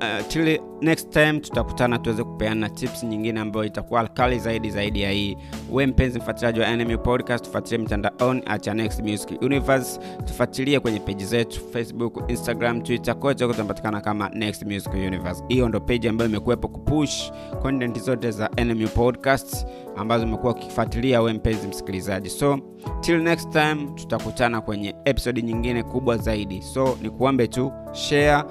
uh, 0.00 0.26
till 0.28 0.60
next 0.80 1.10
time 1.10 1.40
tutakutana 1.40 1.98
tuweze 1.98 2.24
kupeana 2.24 2.68
tips 2.70 3.04
nyingine 3.04 3.40
ambayo 3.40 3.64
itakuwa 3.66 4.08
kali 4.08 4.38
zaidi 4.38 4.70
zaidi 4.70 5.02
ya 5.02 5.10
hii. 5.10 5.36
We 5.70 5.86
mpenzi 5.86 6.18
mfuatiliaji 6.18 6.60
wa 6.60 6.76
NMU 6.76 6.98
podcast 6.98 7.44
tufuatilie 7.44 7.78
mitandaoni 7.78 8.42
at 8.46 8.66
next 8.66 9.00
music 9.02 9.42
universe. 9.42 10.00
Tufuatilie 10.24 10.80
kwenye 10.80 11.00
peji 11.00 11.24
zetu 11.24 11.60
facebook 11.72 12.24
instagram 12.28 12.82
twitter 12.82 13.18
kote 13.18 13.44
huko 13.44 13.56
kama 14.00 14.28
next 14.28 14.62
music 14.66 14.92
universe. 14.94 15.44
Hiyo 15.48 15.68
ndo 15.68 15.80
peji 15.80 16.08
ambayo 16.08 16.30
imekuwepo 16.30 16.68
kupush 16.68 17.32
content 17.62 18.00
zote 18.00 18.30
za 18.30 18.50
NMU 18.64 18.88
podcast 18.88 19.66
ambazo 19.96 20.24
umekuwa 20.24 20.52
ukifuatilia 20.52 21.22
we 21.22 21.32
mpenzi 21.32 21.68
msikilizaji. 21.68 22.30
So 22.30 22.58
till 23.00 23.22
next 23.22 23.50
time 23.50 23.88
tutakutana 23.94 24.60
kwenye 24.60 24.94
episode 25.04 25.42
nyingine 25.42 25.82
kubwa 25.82 26.16
zaidi. 26.16 26.62
So 26.62 26.98
ni 27.02 27.10
kuombe 27.10 27.46
tu 27.48 27.72
share 27.92 28.44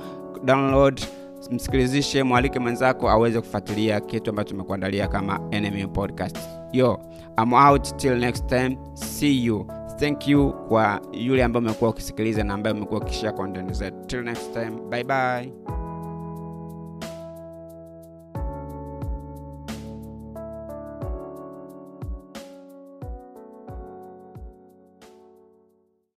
download 0.43 1.01
msikilizishe 1.51 2.23
mwalike 2.23 2.59
mwenzako 2.59 3.09
aweze 3.09 3.39
kufuatilia 3.41 3.99
kitu 3.99 4.29
ambacho 4.29 4.49
tumekuandalia 4.49 5.07
kama 5.07 5.37
NMU 5.39 5.89
podcast. 5.89 6.37
Yo 6.71 6.99
I'm 7.43 7.53
out 7.53 7.95
till 7.97 8.17
next 8.17 8.45
time. 8.47 8.77
See 8.93 9.45
you. 9.45 9.67
Thank 9.99 10.27
you 10.27 10.53
kwa 10.67 11.01
yule 11.13 11.43
ambaye 11.43 11.65
umekuwa 11.65 11.89
ukisikiliza 11.89 12.43
na 12.43 12.53
ambaye 12.53 12.75
umekuwa 12.75 12.99
ukishia 13.01 13.31
content 13.31 13.71
zetu. 13.73 13.97
Till 14.07 14.23
next 14.23 14.53
time. 14.53 14.71
Bye 14.89 15.03
bye 15.03 15.80